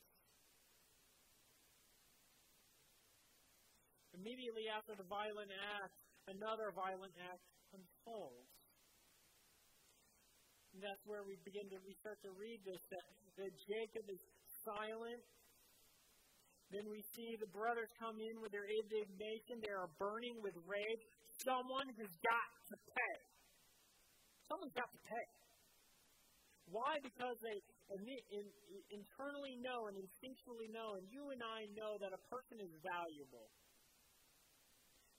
Immediately 4.18 4.66
after 4.74 4.98
the 4.98 5.06
violent 5.06 5.52
act, 5.78 5.94
another 6.26 6.74
violent 6.74 7.14
act 7.22 7.44
unfolds. 7.70 8.50
And 10.74 10.82
that's 10.82 11.02
where 11.06 11.22
we 11.22 11.38
begin 11.46 11.66
to 11.70 11.78
we 11.86 11.94
start 12.02 12.18
to 12.26 12.32
read 12.34 12.60
this 12.66 12.82
that, 12.92 13.06
that 13.40 13.52
Jacob 13.66 14.04
is 14.10 14.22
silent. 14.66 15.22
Then 16.68 16.84
we 16.92 17.00
see 17.16 17.32
the 17.40 17.48
brothers 17.48 17.88
come 17.96 18.20
in 18.20 18.36
with 18.44 18.52
their 18.52 18.68
indignation. 18.68 19.64
They 19.64 19.72
are 19.72 19.88
burning 19.96 20.36
with 20.44 20.52
rage. 20.68 21.02
Someone 21.40 21.88
has 21.88 22.12
got 22.20 22.48
to 22.68 22.76
pay. 22.76 23.16
Someone's 24.44 24.76
got 24.76 24.92
to 24.92 25.02
pay. 25.08 25.26
Why? 26.68 27.00
Because 27.00 27.36
they 27.40 27.58
internally 27.88 29.56
know 29.64 29.88
and 29.88 29.96
instinctually 29.96 30.68
know, 30.70 30.96
and 31.00 31.04
you 31.08 31.32
and 31.32 31.40
I 31.40 31.66
know 31.72 31.96
that 32.00 32.12
a 32.12 32.20
person 32.28 32.60
is 32.60 32.72
valuable 32.84 33.48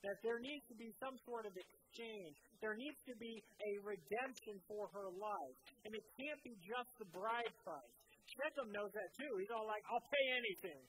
that 0.04 0.16
there 0.24 0.40
needs 0.40 0.64
to 0.72 0.76
be 0.80 0.96
some 0.96 1.16
sort 1.28 1.44
of 1.44 1.52
exchange. 1.60 2.36
There 2.64 2.76
needs 2.76 3.00
to 3.04 3.16
be 3.20 3.44
a 3.60 3.72
redemption 3.84 4.56
for 4.64 4.88
her 4.96 5.12
life. 5.12 5.58
And 5.84 5.92
it 5.92 6.06
can't 6.16 6.40
be 6.44 6.56
just 6.64 6.88
the 7.00 7.10
bride 7.12 7.52
price. 7.68 7.96
Shechem 8.32 8.72
knows 8.72 8.92
that 8.96 9.10
too. 9.20 9.32
He's 9.42 9.52
all 9.52 9.68
like, 9.68 9.84
I'll 9.92 10.08
pay 10.08 10.26
anything. 10.40 10.82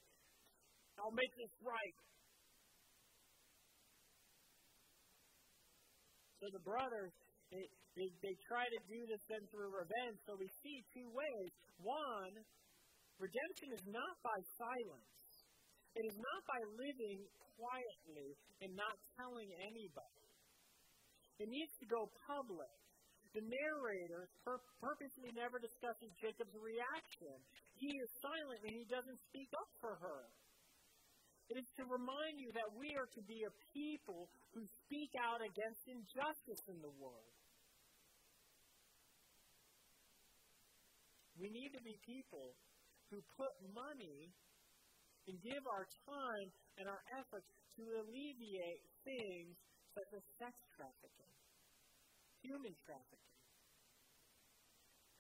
I'll 1.00 1.16
make 1.16 1.32
this 1.34 1.54
right. 1.64 1.96
So 6.38 6.46
the 6.54 6.62
brothers, 6.62 7.12
they, 7.50 7.66
they, 7.98 8.08
they 8.22 8.34
try 8.46 8.64
to 8.64 8.80
do 8.86 9.00
this 9.10 9.22
then 9.26 9.42
through 9.50 9.74
revenge. 9.74 10.18
So 10.26 10.38
we 10.38 10.46
see 10.62 10.76
two 10.94 11.08
ways. 11.10 11.50
One, 11.82 12.34
redemption 13.18 13.68
is 13.74 13.84
not 13.90 14.14
by 14.22 14.38
silence. 14.54 15.10
It 15.98 16.04
is 16.06 16.16
not 16.16 16.40
by 16.46 16.60
living 16.78 17.26
quietly 17.58 18.30
and 18.62 18.70
not 18.78 18.94
telling 19.18 19.50
anybody. 19.58 20.26
It 21.42 21.48
needs 21.50 21.74
to 21.82 21.86
go 21.90 22.06
public. 22.30 22.76
The 23.34 23.42
narrator 23.46 24.26
pur- 24.42 24.62
purposely 24.82 25.30
never 25.34 25.58
discusses 25.58 26.10
Jacob's 26.18 26.54
reaction. 26.54 27.34
He 27.78 27.90
is 27.90 28.08
silent 28.22 28.60
and 28.66 28.74
he 28.74 28.86
doesn't 28.90 29.20
speak 29.30 29.50
up 29.54 29.70
for 29.78 29.94
her. 29.98 30.22
It 31.50 31.58
is 31.58 31.70
to 31.82 31.84
remind 31.90 32.38
you 32.38 32.50
that 32.54 32.70
we 32.78 32.94
are 32.94 33.10
to 33.10 33.22
be 33.26 33.42
a 33.42 33.52
people 33.74 34.30
who 34.54 34.62
speak 34.86 35.10
out 35.18 35.42
against 35.42 35.82
injustice 35.90 36.62
in 36.70 36.78
the 36.78 36.94
world. 36.98 37.29
We 41.40 41.48
need 41.48 41.72
to 41.72 41.81
be 41.81 41.96
people 42.05 42.53
who 43.09 43.24
put 43.40 43.53
money 43.72 44.29
and 45.24 45.35
give 45.40 45.64
our 45.64 45.88
time 46.05 46.48
and 46.76 46.85
our 46.85 47.00
efforts 47.16 47.48
to 47.81 47.83
alleviate 48.05 48.85
things 49.09 49.57
such 49.96 50.11
as 50.20 50.22
sex 50.37 50.53
trafficking, 50.76 51.33
human 52.44 52.76
trafficking. 52.85 53.40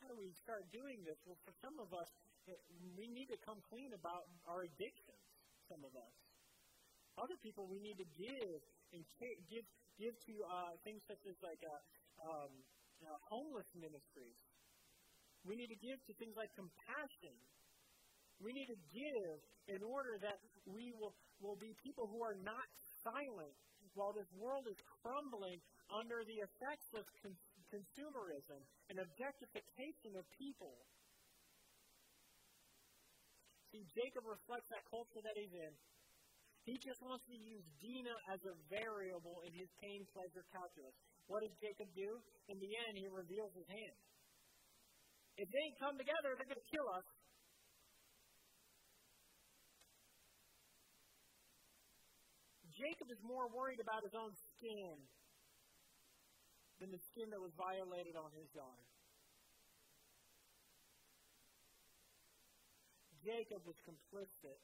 How 0.04 0.12
do 0.12 0.16
we 0.20 0.28
start 0.44 0.68
doing 0.68 1.00
this? 1.08 1.16
Well, 1.24 1.40
for 1.40 1.56
some 1.64 1.76
of 1.80 1.88
us, 1.88 2.10
we 2.96 3.08
need 3.08 3.28
to 3.32 3.38
come 3.40 3.56
clean 3.72 3.92
about 3.96 4.28
our 4.44 4.68
addictions, 4.68 5.24
some 5.72 5.80
of 5.88 5.92
us. 5.96 6.14
Other 7.16 7.36
people, 7.40 7.64
we 7.64 7.80
need 7.80 7.96
to 7.96 8.08
give 8.16 8.60
and 8.92 9.00
give, 9.48 9.66
give 9.96 10.14
to 10.16 10.34
uh, 10.44 10.72
things 10.84 11.00
such 11.08 11.20
as 11.28 11.36
like 11.40 11.60
uh, 11.64 11.80
um, 12.28 12.52
uh, 13.08 13.18
homeless 13.28 13.68
ministries. 13.76 14.40
We 15.44 15.56
need 15.56 15.72
to 15.72 15.80
give 15.80 15.98
to 16.04 16.12
things 16.20 16.36
like 16.36 16.52
compassion 16.54 17.36
we 18.40 18.56
need 18.56 18.72
to 18.72 18.80
give 18.88 19.38
in 19.68 19.80
order 19.84 20.16
that 20.24 20.40
we 20.64 20.96
will, 20.96 21.12
will 21.44 21.60
be 21.60 21.76
people 21.84 22.08
who 22.08 22.24
are 22.24 22.36
not 22.40 22.64
silent 23.04 23.52
while 23.92 24.16
this 24.16 24.28
world 24.32 24.64
is 24.64 24.80
crumbling 25.04 25.60
under 25.92 26.24
the 26.24 26.38
effects 26.40 26.88
of 26.96 27.04
con- 27.20 27.36
consumerism 27.68 28.60
and 28.88 28.96
objectification 28.96 30.16
of 30.16 30.24
people. 30.40 30.72
See, 33.70 33.84
Jacob 33.92 34.24
reflects 34.26 34.68
that 34.72 34.82
culture 34.88 35.20
that 35.22 35.36
he's 35.36 35.54
in. 35.54 35.72
He 36.64 36.74
just 36.80 37.00
wants 37.04 37.24
to 37.28 37.36
use 37.36 37.64
Dinah 37.80 38.20
as 38.34 38.40
a 38.44 38.54
variable 38.72 39.44
in 39.46 39.52
his 39.52 39.68
pain 39.80 40.02
pleasure 40.12 40.44
calculus. 40.50 40.96
What 41.28 41.44
does 41.44 41.54
Jacob 41.60 41.88
do? 41.94 42.10
In 42.50 42.58
the 42.58 42.72
end, 42.88 42.94
he 42.98 43.06
reveals 43.06 43.52
his 43.54 43.68
hand. 43.68 43.96
If 45.40 45.48
they 45.48 45.72
come 45.80 45.96
together, 45.96 46.36
they're 46.36 46.44
going 46.44 46.60
to 46.60 46.68
kill 46.68 46.84
us. 46.92 47.08
Jacob 52.76 53.08
is 53.08 53.24
more 53.24 53.48
worried 53.48 53.80
about 53.80 54.04
his 54.04 54.12
own 54.12 54.36
skin 54.36 55.00
than 56.76 56.92
the 56.92 57.00
skin 57.08 57.32
that 57.32 57.40
was 57.40 57.56
violated 57.56 58.20
on 58.20 58.28
his 58.36 58.52
daughter. 58.52 58.84
Jacob 63.24 63.64
was 63.64 63.80
complicit. 63.80 64.60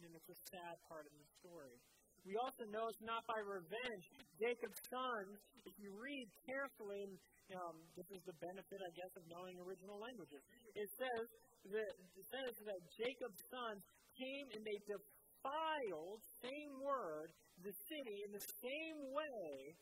And 0.00 0.16
it's 0.16 0.32
a 0.32 0.40
sad 0.48 0.80
part 0.88 1.04
of 1.04 1.12
the 1.12 1.28
story. 1.36 1.76
We 2.24 2.36
also 2.36 2.68
know 2.68 2.84
it's 2.92 3.00
not 3.00 3.24
by 3.24 3.40
revenge. 3.40 4.04
Jacob's 4.36 4.82
sons, 4.92 5.40
if 5.64 5.74
you 5.80 5.90
read 5.96 6.28
carefully, 6.44 7.00
and 7.08 7.16
um, 7.56 7.76
this 7.96 8.06
is 8.12 8.22
the 8.28 8.36
benefit, 8.38 8.78
I 8.78 8.92
guess, 8.94 9.12
of 9.16 9.24
knowing 9.26 9.56
original 9.58 9.98
languages. 9.98 10.42
It 10.76 10.88
says 11.00 11.26
that, 11.74 11.92
it 12.14 12.26
says 12.28 12.54
that 12.68 12.80
Jacob's 12.94 13.42
sons 13.50 13.82
came 14.14 14.46
and 14.54 14.62
they 14.62 14.78
defiled, 14.86 16.20
same 16.44 16.72
word, 16.78 17.32
the 17.64 17.74
city 17.88 18.16
in 18.28 18.30
the 18.36 18.44
same 18.62 18.98
way 19.16 19.74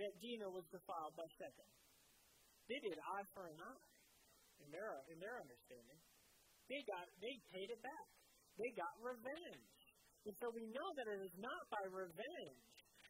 that 0.00 0.12
Dinah 0.18 0.50
was 0.50 0.64
defiled 0.72 1.14
by 1.14 1.28
Shechem. 1.36 1.70
They 2.68 2.80
did 2.80 2.96
eye 2.96 3.26
for 3.36 3.44
an 3.44 3.58
eye 3.60 3.84
in 4.64 4.68
their 4.72 5.04
in 5.12 5.18
their 5.20 5.36
understanding. 5.36 6.00
They 6.70 6.80
got 6.88 7.04
they 7.20 7.34
paid 7.52 7.68
it 7.68 7.80
back. 7.84 8.06
They 8.56 8.70
got 8.72 8.92
revenge. 9.02 9.81
And 10.26 10.34
so 10.38 10.54
we 10.54 10.62
know 10.70 10.88
that 10.94 11.06
it 11.10 11.20
is 11.26 11.34
not 11.42 11.62
by 11.66 11.82
revenge. 11.90 12.62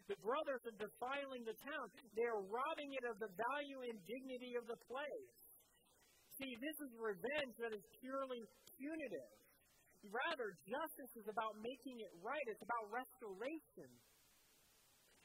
The 0.08 0.18
brothers 0.24 0.62
are 0.66 0.78
defiling 0.80 1.44
the 1.44 1.56
town. 1.62 1.86
They 2.16 2.26
are 2.26 2.42
robbing 2.42 2.90
it 2.96 3.04
of 3.06 3.20
the 3.20 3.30
value 3.30 3.80
and 3.86 3.96
dignity 4.08 4.56
of 4.56 4.64
the 4.66 4.80
place. 4.88 5.36
See, 6.40 6.52
this 6.58 6.76
is 6.88 6.90
revenge 6.96 7.54
that 7.60 7.76
is 7.76 7.84
purely 8.00 8.42
punitive. 8.80 9.32
Rather, 10.08 10.56
justice 10.66 11.12
is 11.14 11.28
about 11.30 11.54
making 11.62 12.02
it 12.02 12.12
right. 12.18 12.46
It's 12.50 12.64
about 12.64 12.90
restoration. 12.90 13.90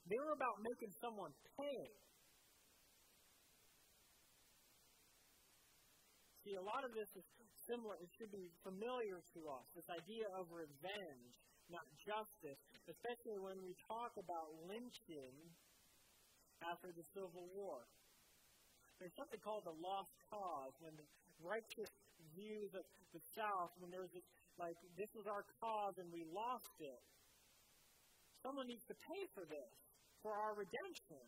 They 0.05 0.19
were 0.21 0.35
about 0.37 0.61
making 0.61 0.91
someone 1.01 1.33
pay. 1.57 1.83
See, 6.45 6.55
a 6.55 6.63
lot 6.63 6.85
of 6.85 6.93
this 6.95 7.11
is 7.17 7.25
similar, 7.67 7.99
it 7.99 8.07
should 8.15 8.31
be 8.31 8.47
familiar 8.63 9.19
to 9.19 9.39
us, 9.51 9.65
this 9.75 9.89
idea 9.91 10.23
of 10.39 10.47
revenge, 10.47 11.35
not 11.69 11.85
justice, 11.99 12.59
especially 12.87 13.39
when 13.43 13.57
we 13.63 13.75
talk 13.87 14.15
about 14.15 14.47
lynching 14.67 15.35
after 16.63 16.89
the 16.95 17.05
Civil 17.13 17.45
War. 17.53 17.83
There's 18.97 19.13
something 19.13 19.41
called 19.45 19.65
the 19.67 19.77
lost 19.77 20.15
cause, 20.31 20.73
when 20.81 20.95
the 20.97 21.07
righteous 21.43 21.91
views 22.33 22.71
of 22.73 22.85
the 23.13 23.21
South, 23.37 23.71
when 23.77 23.93
there's 23.93 24.09
this, 24.09 24.25
like, 24.57 24.77
this 24.97 25.11
was 25.13 25.29
our 25.29 25.45
cause 25.61 25.95
and 26.01 26.09
we 26.09 26.25
lost 26.33 26.75
it. 26.81 27.01
Someone 28.41 28.65
needs 28.65 28.85
to 28.89 28.97
pay 28.97 29.23
for 29.37 29.45
this 29.45 29.73
for 30.25 30.33
our 30.33 30.57
redemption. 30.57 31.25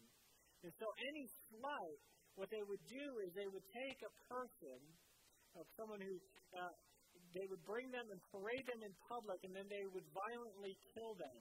And 0.65 0.73
so 0.81 0.85
any 1.13 1.25
slight, 1.53 2.01
what 2.35 2.49
they 2.49 2.63
would 2.65 2.83
do 2.89 3.05
is 3.27 3.29
they 3.37 3.47
would 3.47 3.67
take 3.69 3.99
a 4.01 4.13
person, 4.27 4.79
of 5.57 5.65
someone 5.77 6.01
who, 6.01 6.15
uh, 6.53 6.73
they 7.33 7.45
would 7.45 7.61
bring 7.65 7.91
them 7.93 8.09
and 8.09 8.19
parade 8.33 8.65
them 8.65 8.81
in 8.81 8.93
public, 9.05 9.43
and 9.45 9.53
then 9.53 9.69
they 9.69 9.85
would 9.89 10.05
violently 10.13 10.77
kill 10.93 11.13
them. 11.15 11.39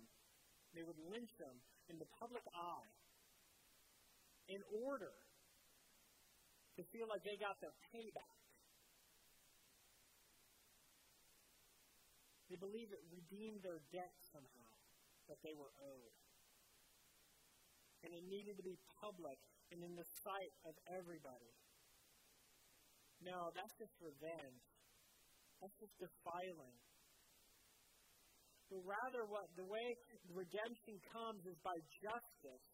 They 0.77 0.85
would 0.85 1.01
lynch 1.09 1.33
them 1.40 1.57
in 1.88 1.96
the 1.96 2.09
public 2.20 2.44
eye 2.53 2.92
in 4.53 4.61
order 4.85 5.12
to 6.77 6.83
feel 6.92 7.09
like 7.09 7.24
they 7.24 7.40
got 7.40 7.57
their 7.61 7.74
payback. 7.90 8.38
They 12.48 12.57
believe 12.57 12.88
it 12.92 13.05
redeemed 13.12 13.61
their 13.61 13.81
debt 13.92 14.12
somehow 14.33 14.72
that 15.29 15.37
they 15.44 15.53
were 15.53 15.72
owed 15.85 16.16
and 18.05 18.14
it 18.14 18.24
needed 18.31 18.57
to 18.59 18.62
be 18.62 18.79
public 19.03 19.38
and 19.74 19.83
in 19.83 19.94
the 19.98 20.07
sight 20.22 20.55
of 20.64 20.74
everybody. 20.87 21.53
No, 23.20 23.51
that's 23.55 23.74
just 23.74 23.92
revenge. 23.98 24.77
That's 25.61 25.77
just 25.79 25.97
defiling. 25.99 26.77
But 28.68 28.85
rather, 28.85 29.25
what 29.27 29.49
the 29.57 29.64
way 29.64 29.87
redemption 30.31 31.01
comes 31.09 31.40
is 31.49 31.57
by 31.64 31.75
justice, 32.05 32.66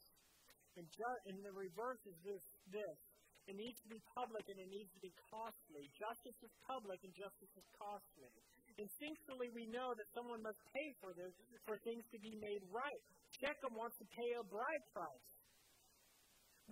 and, 0.75 0.85
ju- 0.91 1.23
and 1.31 1.39
the 1.39 1.55
reverse 1.55 2.03
is 2.05 2.19
this: 2.27 2.45
this. 2.75 2.99
It 3.45 3.57
needs 3.61 3.77
to 3.85 3.89
be 3.93 4.01
public 4.17 4.41
and 4.49 4.57
it 4.57 4.71
needs 4.73 4.89
to 4.97 5.01
be 5.05 5.13
costly. 5.29 5.85
Justice 6.01 6.39
is 6.41 6.53
public 6.65 6.97
and 7.05 7.13
justice 7.13 7.53
is 7.53 7.67
costly. 7.77 8.33
Instinctually, 8.81 9.53
we 9.53 9.69
know 9.69 9.93
that 9.93 10.09
someone 10.17 10.41
must 10.41 10.57
pay 10.73 10.89
for 11.05 11.13
this 11.13 11.29
for 11.69 11.77
things 11.85 12.01
to 12.09 12.19
be 12.25 12.33
made 12.41 12.65
right. 12.73 13.01
Shechem 13.37 13.77
wants 13.77 14.01
to 14.01 14.07
pay 14.09 14.31
a 14.41 14.45
bride 14.49 14.85
price. 14.97 15.29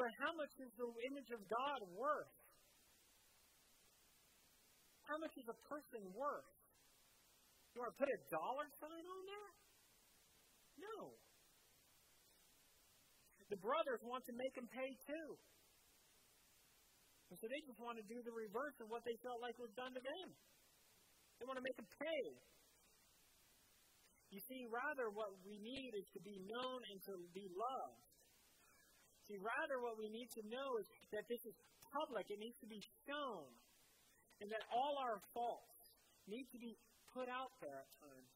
But 0.01 0.09
how 0.25 0.33
much 0.33 0.53
is 0.65 0.73
the 0.81 0.89
image 1.13 1.31
of 1.37 1.45
God 1.45 1.81
worth? 1.93 2.33
How 5.13 5.21
much 5.21 5.37
is 5.37 5.45
a 5.45 5.59
person 5.69 6.01
worth? 6.17 6.49
You 7.77 7.85
want 7.85 7.93
to 7.93 8.01
put 8.01 8.09
a 8.09 8.21
dollar 8.33 8.65
sign 8.81 9.05
on 9.05 9.23
that? 9.29 9.53
No. 10.81 10.97
The 13.53 13.61
brothers 13.61 14.01
want 14.09 14.25
to 14.25 14.33
make 14.33 14.57
him 14.57 14.65
pay 14.73 14.89
too. 15.05 15.29
And 17.29 17.37
so 17.37 17.45
they 17.45 17.61
just 17.69 17.77
want 17.77 18.01
to 18.01 18.07
do 18.09 18.25
the 18.25 18.33
reverse 18.33 18.73
of 18.81 18.89
what 18.89 19.05
they 19.05 19.13
felt 19.21 19.37
like 19.45 19.53
was 19.61 19.69
done 19.77 19.93
to 19.93 20.01
them. 20.01 20.29
They 21.37 21.45
want 21.45 21.61
to 21.61 21.65
make 21.69 21.77
him 21.77 21.89
pay. 21.93 22.25
You 24.33 24.41
see, 24.49 24.65
rather, 24.73 25.13
what 25.13 25.37
we 25.45 25.61
need 25.61 25.93
is 25.93 26.09
to 26.17 26.25
be 26.25 26.41
known 26.41 26.81
and 26.89 26.97
to 27.13 27.21
be 27.37 27.45
loved. 27.53 28.01
See, 29.29 29.37
rather, 29.37 29.77
what 29.85 30.01
we 30.01 30.09
need 30.09 30.33
to 30.41 30.43
know 30.49 30.81
is 30.81 30.89
that 31.13 31.29
this 31.29 31.45
is 31.45 31.53
public, 32.01 32.33
it 32.33 32.41
needs 32.41 32.57
to 32.65 32.69
be 32.73 32.81
shown, 33.05 33.53
and 34.43 34.51
that 34.51 34.67
all 34.75 34.99
our 34.99 35.23
faults 35.31 35.95
need 36.27 36.51
to 36.51 36.59
be 36.59 36.75
put 37.15 37.31
out 37.31 37.55
there 37.63 37.79
at 37.79 37.87
times. 38.03 38.35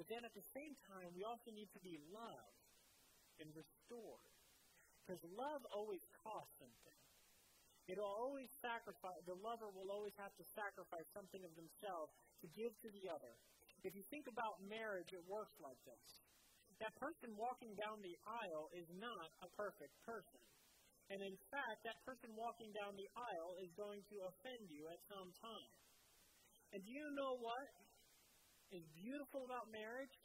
But 0.00 0.08
then 0.08 0.24
at 0.24 0.32
the 0.32 0.46
same 0.56 0.72
time, 0.88 1.12
we 1.12 1.22
also 1.22 1.52
need 1.52 1.68
to 1.76 1.82
be 1.84 2.00
loved 2.08 2.64
and 3.44 3.52
restored. 3.52 4.32
Because 5.04 5.20
love 5.36 5.60
always 5.76 6.00
costs 6.24 6.56
something. 6.56 6.98
It'll 7.84 8.08
always 8.08 8.48
sacrifice, 8.64 9.20
the 9.28 9.36
lover 9.44 9.68
will 9.68 9.92
always 9.92 10.16
have 10.16 10.32
to 10.40 10.44
sacrifice 10.56 11.04
something 11.12 11.44
of 11.44 11.52
themselves 11.52 12.16
to 12.40 12.48
give 12.56 12.72
to 12.80 12.88
the 12.96 13.12
other. 13.12 13.36
If 13.84 13.92
you 13.92 14.00
think 14.08 14.24
about 14.24 14.56
marriage, 14.64 15.12
it 15.12 15.20
works 15.28 15.60
like 15.60 15.76
this. 15.84 16.24
That 16.80 16.96
person 16.96 17.36
walking 17.36 17.76
down 17.76 18.00
the 18.00 18.16
aisle 18.24 18.72
is 18.72 18.88
not 18.96 19.28
a 19.44 19.48
perfect 19.52 19.92
person. 20.08 20.40
And 21.12 21.20
in 21.20 21.36
fact, 21.52 21.84
that 21.84 21.98
person 22.08 22.32
walking 22.32 22.72
down 22.72 22.96
the 22.96 23.10
aisle 23.12 23.52
is 23.60 23.70
going 23.76 24.00
to 24.08 24.16
offend 24.24 24.62
you 24.72 24.88
at 24.88 25.00
some 25.08 25.28
time. 25.36 25.72
And 26.72 26.80
do 26.80 26.90
you 26.90 27.06
know 27.12 27.36
what 27.38 27.68
is 28.72 28.84
beautiful 28.96 29.44
about 29.44 29.68
marriage? 29.68 30.16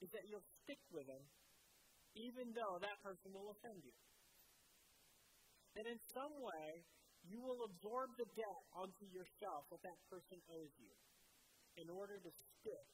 Is 0.00 0.08
that 0.16 0.24
you'll 0.32 0.48
stick 0.64 0.80
with 0.90 1.06
them 1.06 1.24
even 2.18 2.50
though 2.54 2.76
that 2.82 2.98
person 3.04 3.30
will 3.30 3.54
offend 3.54 3.78
you. 3.86 3.94
That 5.78 5.86
in 5.86 5.98
some 6.10 6.34
way, 6.42 6.82
you 7.30 7.38
will 7.38 7.62
absorb 7.68 8.10
the 8.18 8.26
debt 8.34 8.62
onto 8.74 9.06
yourself 9.12 9.68
that 9.70 9.82
that 9.84 10.00
person 10.10 10.40
owes 10.50 10.74
you 10.80 10.90
in 11.78 11.86
order 11.92 12.18
to 12.18 12.30
stick 12.32 12.86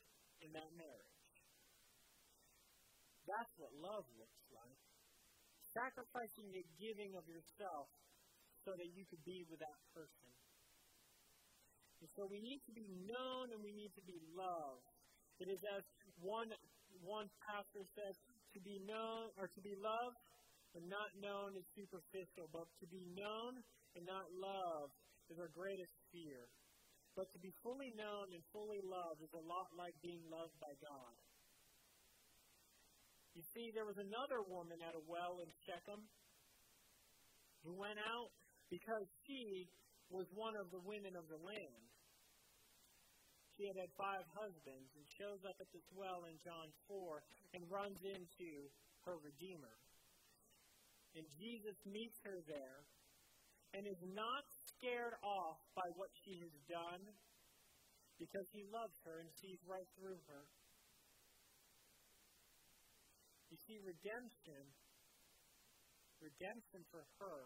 in 0.45 0.53
that 0.53 0.71
marriage. 0.77 1.17
That's 3.25 3.55
what 3.57 3.73
love 3.81 4.05
looks. 4.21 4.46
Sacrificing 5.77 6.49
the 6.57 6.65
giving 6.81 7.13
of 7.21 7.29
yourself 7.29 7.93
so 8.65 8.73
that 8.73 8.89
you 8.97 9.05
could 9.13 9.21
be 9.29 9.45
with 9.53 9.61
that 9.61 9.77
person. 9.93 10.33
And 12.01 12.09
so 12.17 12.25
we 12.25 12.41
need 12.41 12.65
to 12.65 12.73
be 12.73 12.89
known 13.05 13.53
and 13.53 13.61
we 13.61 13.77
need 13.77 13.93
to 13.93 14.05
be 14.09 14.17
loved. 14.33 14.89
It 15.37 15.53
is 15.53 15.61
as 15.77 15.85
one 16.17 16.49
one 17.05 17.29
pastor 17.45 17.85
says, 17.93 18.17
to 18.57 18.61
be 18.65 18.81
known 18.89 19.29
or 19.37 19.53
to 19.53 19.61
be 19.61 19.77
loved 19.77 20.21
and 20.73 20.89
not 20.89 21.13
known 21.21 21.53
is 21.57 21.69
superficial, 21.77 22.49
but 22.53 22.65
to 22.81 22.87
be 22.89 23.05
known 23.13 23.61
and 23.97 24.05
not 24.09 24.29
loved 24.33 24.97
is 25.29 25.37
our 25.37 25.53
greatest 25.53 25.93
fear. 26.09 26.49
But 27.17 27.29
to 27.33 27.39
be 27.41 27.53
fully 27.65 27.93
known 27.97 28.33
and 28.33 28.41
fully 28.53 28.81
loved 28.85 29.25
is 29.25 29.33
a 29.33 29.45
lot 29.45 29.69
like 29.77 29.97
being 30.05 30.25
loved 30.29 30.57
by 30.61 30.73
God. 30.85 31.17
You 33.37 33.45
see, 33.53 33.69
there 33.69 33.85
was 33.85 34.01
another 34.01 34.41
woman 34.41 34.81
at 34.81 34.97
a 34.97 35.05
well 35.05 35.45
in 35.45 35.51
Shechem 35.69 36.01
who 37.61 37.77
went 37.77 38.01
out 38.01 38.33
because 38.73 39.05
she 39.29 39.69
was 40.09 40.25
one 40.33 40.57
of 40.57 40.73
the 40.73 40.81
women 40.81 41.13
of 41.13 41.29
the 41.29 41.37
land. 41.37 41.85
She 43.53 43.69
had 43.69 43.77
had 43.77 43.93
five 43.93 44.25
husbands 44.33 44.89
and 44.97 45.05
shows 45.05 45.45
up 45.45 45.61
at 45.61 45.69
this 45.69 45.85
well 45.93 46.25
in 46.25 46.41
John 46.41 46.73
4 46.89 47.21
and 47.53 47.61
runs 47.69 48.01
into 48.09 48.73
her 49.05 49.21
Redeemer. 49.21 49.77
And 51.13 51.29
Jesus 51.37 51.77
meets 51.85 52.17
her 52.25 52.41
there 52.49 52.89
and 53.77 53.85
is 53.85 54.01
not 54.17 54.49
scared 54.49 55.17
off 55.21 55.61
by 55.77 55.89
what 56.01 56.09
she 56.25 56.41
has 56.41 56.57
done 56.65 57.05
because 58.17 58.49
he 58.49 58.65
loves 58.73 58.97
her 59.05 59.21
and 59.21 59.29
sees 59.29 59.61
right 59.69 59.89
through 60.01 60.21
her. 60.33 60.49
You 63.51 63.56
see, 63.67 63.83
redemption, 63.83 64.63
redemption 66.23 66.81
for 66.89 67.03
her 67.19 67.39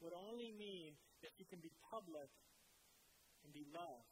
would 0.00 0.16
only 0.16 0.50
mean 0.56 0.96
that 1.22 1.30
she 1.36 1.44
can 1.46 1.60
be 1.60 1.70
public 1.92 2.30
and 3.44 3.52
be 3.52 3.68
loved. 3.70 4.08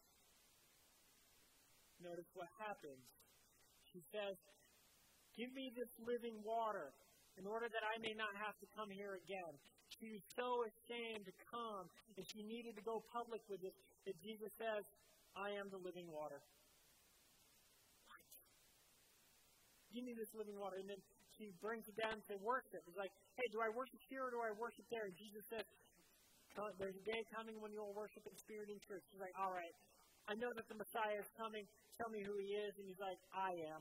Notice 2.04 2.28
what 2.36 2.48
happens. 2.60 3.00
She 3.92 4.04
says, 4.12 4.36
Give 5.36 5.52
me 5.52 5.72
this 5.76 5.92
living 6.00 6.40
water 6.44 6.92
in 7.36 7.44
order 7.44 7.68
that 7.68 7.84
I 7.84 8.00
may 8.00 8.16
not 8.16 8.32
have 8.40 8.56
to 8.60 8.66
come 8.72 8.88
here 8.88 9.20
again. 9.20 9.52
She 10.00 10.08
was 10.12 10.24
so 10.32 10.64
ashamed 10.64 11.28
to 11.28 11.34
come, 11.52 11.84
and 12.16 12.24
she 12.32 12.40
needed 12.42 12.76
to 12.80 12.84
go 12.84 13.04
public 13.12 13.44
with 13.48 13.60
it 13.60 13.76
that 14.08 14.16
Jesus 14.24 14.52
says, 14.56 14.82
I 15.36 15.52
am 15.60 15.68
the 15.68 15.76
living 15.76 16.08
water. 16.08 16.40
What? 18.08 18.20
Give 19.96 20.04
me 20.04 20.12
this 20.12 20.28
living 20.36 20.60
water. 20.60 20.76
And 20.76 20.92
then 20.92 21.00
she 21.40 21.56
brings 21.64 21.88
it 21.88 21.96
down 21.96 22.20
to 22.28 22.36
worship. 22.44 22.84
It's 22.84 23.00
like, 23.00 23.12
hey, 23.40 23.48
do 23.48 23.64
I 23.64 23.72
worship 23.72 23.96
here 24.12 24.28
or 24.28 24.30
do 24.30 24.44
I 24.44 24.52
worship 24.60 24.84
there? 24.92 25.08
And 25.08 25.16
Jesus 25.16 25.40
says, 25.48 25.64
there's 26.76 26.96
a 27.00 27.04
day 27.08 27.24
coming 27.32 27.56
when 27.64 27.72
you 27.72 27.80
will 27.80 27.96
worship 27.96 28.24
in 28.28 28.32
spirit 28.36 28.68
and 28.68 28.80
truth. 28.84 29.00
She's 29.08 29.20
like, 29.20 29.32
all 29.40 29.56
right, 29.56 29.72
I 30.28 30.36
know 30.36 30.52
that 30.52 30.68
the 30.68 30.76
Messiah 30.76 31.16
is 31.16 31.28
coming. 31.36 31.64
Tell 31.96 32.12
me 32.12 32.20
who 32.20 32.36
he 32.36 32.52
is. 32.60 32.76
And 32.76 32.84
he's 32.88 33.00
like, 33.00 33.20
I 33.32 33.56
am. 33.72 33.80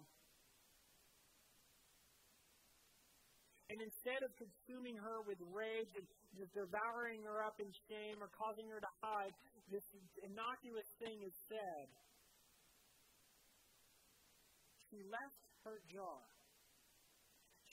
And 3.71 3.79
instead 3.83 4.23
of 4.23 4.31
consuming 4.39 4.95
her 4.99 5.19
with 5.27 5.39
rage 5.51 5.91
and 5.99 6.05
just 6.39 6.51
devouring 6.55 7.23
her 7.27 7.43
up 7.43 7.59
in 7.59 7.67
shame 7.91 8.23
or 8.23 8.31
causing 8.35 8.71
her 8.71 8.79
to 8.79 8.91
hide, 9.03 9.35
this 9.67 9.83
innocuous 10.23 10.87
thing 11.01 11.19
is 11.23 11.35
said. 11.51 11.87
She 14.91 15.03
left 15.07 15.44
her 15.65 15.81
jar. 15.89 16.21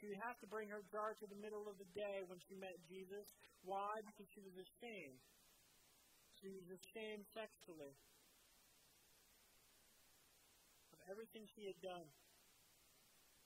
She 0.01 0.11
would 0.11 0.22
have 0.26 0.40
to 0.43 0.49
bring 0.51 0.66
her 0.72 0.82
jar 0.90 1.14
to 1.14 1.26
the 1.30 1.38
middle 1.38 1.68
of 1.70 1.78
the 1.78 1.86
day 1.95 2.26
when 2.26 2.40
she 2.49 2.59
met 2.59 2.74
Jesus. 2.90 3.28
Why? 3.62 3.93
Because 4.03 4.26
she 4.34 4.43
was 4.43 4.57
ashamed. 4.59 5.20
She 6.43 6.51
was 6.51 6.66
ashamed 6.66 7.22
sexually 7.30 7.95
of 10.90 10.99
everything 11.07 11.47
she 11.55 11.70
had 11.70 11.78
done. 11.78 12.09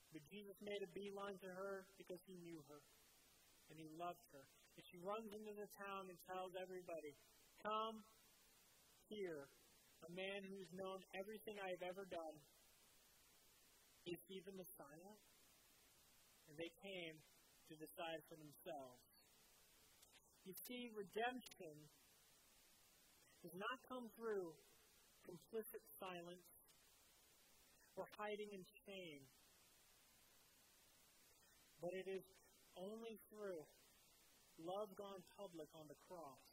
But 0.09 0.23
Jesus 0.33 0.57
made 0.65 0.81
a 0.81 0.89
beeline 0.97 1.37
to 1.45 1.51
her 1.53 1.85
because 1.99 2.17
he 2.25 2.41
knew 2.41 2.57
her 2.73 2.81
and 3.69 3.77
he 3.77 3.85
loved 3.99 4.25
her. 4.33 4.41
And 4.79 4.83
she 4.89 4.97
runs 5.03 5.29
into 5.29 5.53
the 5.53 5.69
town 5.77 6.09
and 6.09 6.17
tells 6.25 6.57
everybody, 6.57 7.13
Come 7.61 8.01
here, 9.13 9.45
a 10.05 10.11
man 10.13 10.41
who's 10.49 10.71
known 10.73 11.05
everything 11.17 11.57
I've 11.61 11.85
ever 11.85 12.05
done. 12.09 12.35
Is 14.07 14.19
he 14.31 14.39
the 14.41 14.55
Messiah? 14.55 15.15
And 16.47 16.55
they 16.55 16.71
came 16.79 17.19
to 17.67 17.73
decide 17.75 18.23
for 18.31 18.39
themselves. 18.39 19.03
You 20.47 20.55
see, 20.55 20.87
redemption 20.95 21.75
does 23.43 23.55
not 23.59 23.77
come 23.91 24.07
through 24.15 24.55
complicit 25.27 25.83
silence 25.99 26.47
or 27.99 28.07
hiding 28.15 28.47
in 28.55 28.63
shame 28.87 29.27
but 31.81 31.93
it 31.93 32.09
is 32.09 32.25
only 32.77 33.21
through 33.29 33.61
love 34.57 34.89
gone 34.97 35.21
public 35.37 35.69
on 35.77 35.85
the 35.85 35.99
cross. 36.09 36.45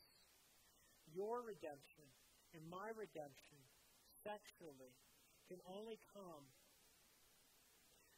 Your 1.08 1.40
redemption 1.44 2.08
and 2.52 2.62
my 2.68 2.92
redemption 2.92 3.60
sexually 4.20 4.92
can 5.48 5.60
only 5.68 5.96
come 6.12 6.44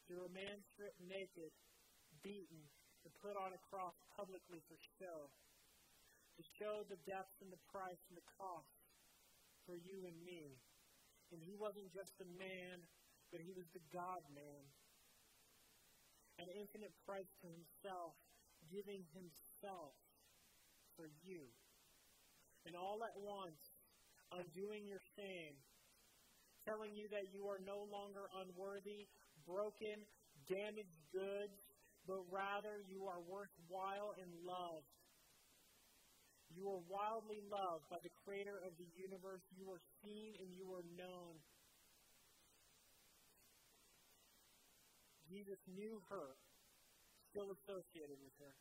through 0.06 0.26
a 0.26 0.32
man 0.32 0.56
stripped 0.72 1.02
naked, 1.02 1.50
beaten, 2.22 2.62
and 3.04 3.12
put 3.22 3.36
on 3.36 3.54
a 3.54 3.60
cross 3.70 3.94
publicly 4.14 4.62
for 4.66 4.78
show. 4.98 5.30
To 6.38 6.42
show 6.58 6.84
the 6.86 7.00
depth 7.06 7.34
and 7.42 7.50
the 7.50 7.62
price 7.70 8.02
and 8.10 8.16
the 8.18 8.28
cost 8.38 8.76
for 9.66 9.74
you 9.76 10.06
and 10.06 10.18
me. 10.22 10.56
And 11.34 11.42
he 11.42 11.58
wasn't 11.58 11.90
just 11.90 12.12
a 12.22 12.28
man, 12.38 12.84
but 13.32 13.40
he 13.40 13.50
was 13.56 13.66
the 13.72 13.82
God 13.90 14.22
man 14.30 14.64
an 16.38 16.48
infinite 16.52 16.92
price 17.08 17.28
to 17.40 17.48
himself, 17.48 18.12
giving 18.68 19.00
himself 19.16 19.96
for 20.96 21.08
you. 21.24 21.48
And 22.68 22.76
all 22.76 23.00
at 23.00 23.16
once, 23.16 23.62
undoing 24.32 24.84
your 24.84 25.00
shame, 25.16 25.56
telling 26.68 26.92
you 26.92 27.08
that 27.14 27.32
you 27.32 27.46
are 27.48 27.62
no 27.62 27.88
longer 27.88 28.26
unworthy, 28.42 29.08
broken, 29.46 30.02
damaged 30.50 30.98
goods, 31.14 31.56
but 32.06 32.22
rather 32.30 32.82
you 32.90 33.06
are 33.06 33.22
worthwhile 33.22 34.14
and 34.18 34.30
loved. 34.42 34.90
You 36.54 36.66
are 36.70 36.82
wildly 36.86 37.42
loved 37.46 37.86
by 37.90 37.98
the 38.02 38.12
creator 38.22 38.58
of 38.62 38.74
the 38.78 38.86
universe. 38.94 39.42
You 39.54 39.66
are 39.70 39.82
seen 40.02 40.34
and 40.38 40.50
you 40.54 40.66
are 40.74 40.86
known. 40.94 41.42
Jesus 45.26 45.58
knew 45.66 45.98
her, 46.08 46.38
still 47.34 47.50
associated 47.50 48.18
with 48.22 48.34
her. 48.38 48.54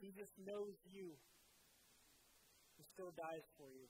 Jesus 0.00 0.30
knows 0.40 0.72
you 0.88 1.12
and 2.80 2.84
still 2.96 3.12
dies 3.12 3.44
for 3.60 3.68
you. 3.68 3.84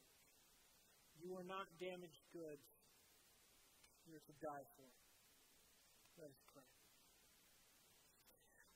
You 1.22 1.38
are 1.38 1.46
not 1.46 1.70
damaged 1.78 2.24
goods. 2.34 2.66
You 4.06 4.18
are 4.18 4.24
to 4.26 4.34
die 4.42 4.66
for. 4.74 5.09
Let 6.20 6.28
us 6.28 6.44
pray. 6.52 6.68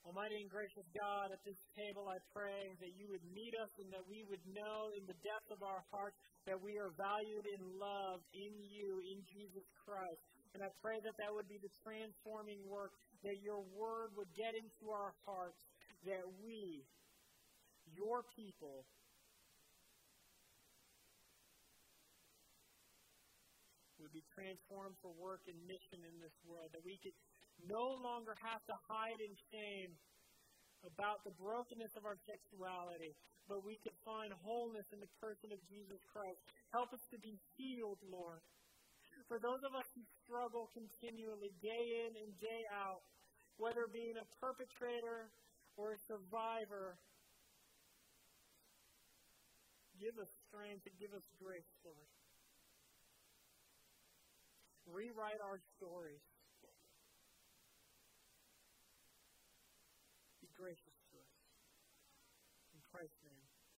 Almighty 0.09 0.41
and 0.41 0.49
gracious 0.49 0.89
God, 0.97 1.29
at 1.29 1.45
this 1.45 1.61
table 1.77 2.09
I 2.09 2.17
pray 2.33 2.73
that 2.81 2.93
you 2.97 3.05
would 3.13 3.25
meet 3.37 3.53
us 3.61 3.69
and 3.85 3.93
that 3.93 4.05
we 4.09 4.25
would 4.33 4.41
know 4.49 4.89
in 4.97 5.05
the 5.05 5.17
depth 5.21 5.53
of 5.53 5.61
our 5.61 5.85
hearts 5.93 6.17
that 6.49 6.57
we 6.57 6.81
are 6.81 6.89
valued 6.97 7.45
in 7.45 7.61
love 7.77 8.25
in 8.33 8.53
you, 8.65 8.97
in 9.13 9.21
Jesus 9.29 9.65
Christ. 9.85 10.25
And 10.57 10.65
I 10.65 10.73
pray 10.81 10.97
that 11.05 11.17
that 11.21 11.29
would 11.29 11.49
be 11.53 11.61
the 11.61 11.73
transforming 11.85 12.65
work, 12.65 12.97
that 13.29 13.37
your 13.45 13.61
word 13.77 14.17
would 14.17 14.33
get 14.33 14.57
into 14.57 14.89
our 14.89 15.13
hearts, 15.29 15.61
that 16.09 16.25
we, 16.41 16.81
your 17.93 18.25
people, 18.33 18.89
would 24.05 24.13
be 24.13 24.25
transformed 24.37 24.93
for 25.01 25.17
work 25.17 25.41
and 25.49 25.57
mission 25.65 26.05
in 26.05 26.17
this 26.21 26.37
world, 26.45 26.69
that 26.77 26.85
we 26.85 27.01
could 27.01 27.17
no 27.69 27.99
longer 28.03 28.35
have 28.41 28.63
to 28.69 28.77
hide 28.89 29.21
in 29.21 29.33
shame 29.51 29.93
about 30.85 31.25
the 31.25 31.33
brokenness 31.41 31.93
of 31.97 32.05
our 32.05 32.19
sexuality, 32.29 33.17
but 33.49 33.65
we 33.65 33.81
could 33.81 33.97
find 34.05 34.33
wholeness 34.45 34.89
in 34.93 35.01
the 35.01 35.13
person 35.21 35.49
of 35.53 35.61
Jesus 35.69 36.01
Christ. 36.13 36.41
Help 36.73 36.93
us 36.93 37.05
to 37.13 37.19
be 37.21 37.37
healed, 37.57 38.01
Lord 38.05 38.45
for 39.29 39.41
those 39.41 39.63
of 39.65 39.73
us 39.73 39.89
who 39.97 40.05
struggle 40.25 40.69
continually, 40.75 41.53
day 41.63 41.85
in 42.05 42.13
and 42.13 42.31
day 42.41 42.63
out, 42.75 43.01
whether 43.57 43.89
being 43.89 44.17
a 44.21 44.27
perpetrator 44.37 45.31
or 45.81 45.97
a 45.97 46.01
survivor, 46.05 46.99
give 49.97 50.15
us 50.21 50.31
strength 50.51 50.85
and 50.85 50.97
give 51.01 51.13
us 51.17 51.25
grace, 51.41 51.73
Lord. 51.87 52.11
Rewrite 54.85 55.41
our 55.41 55.59
stories. 55.81 56.21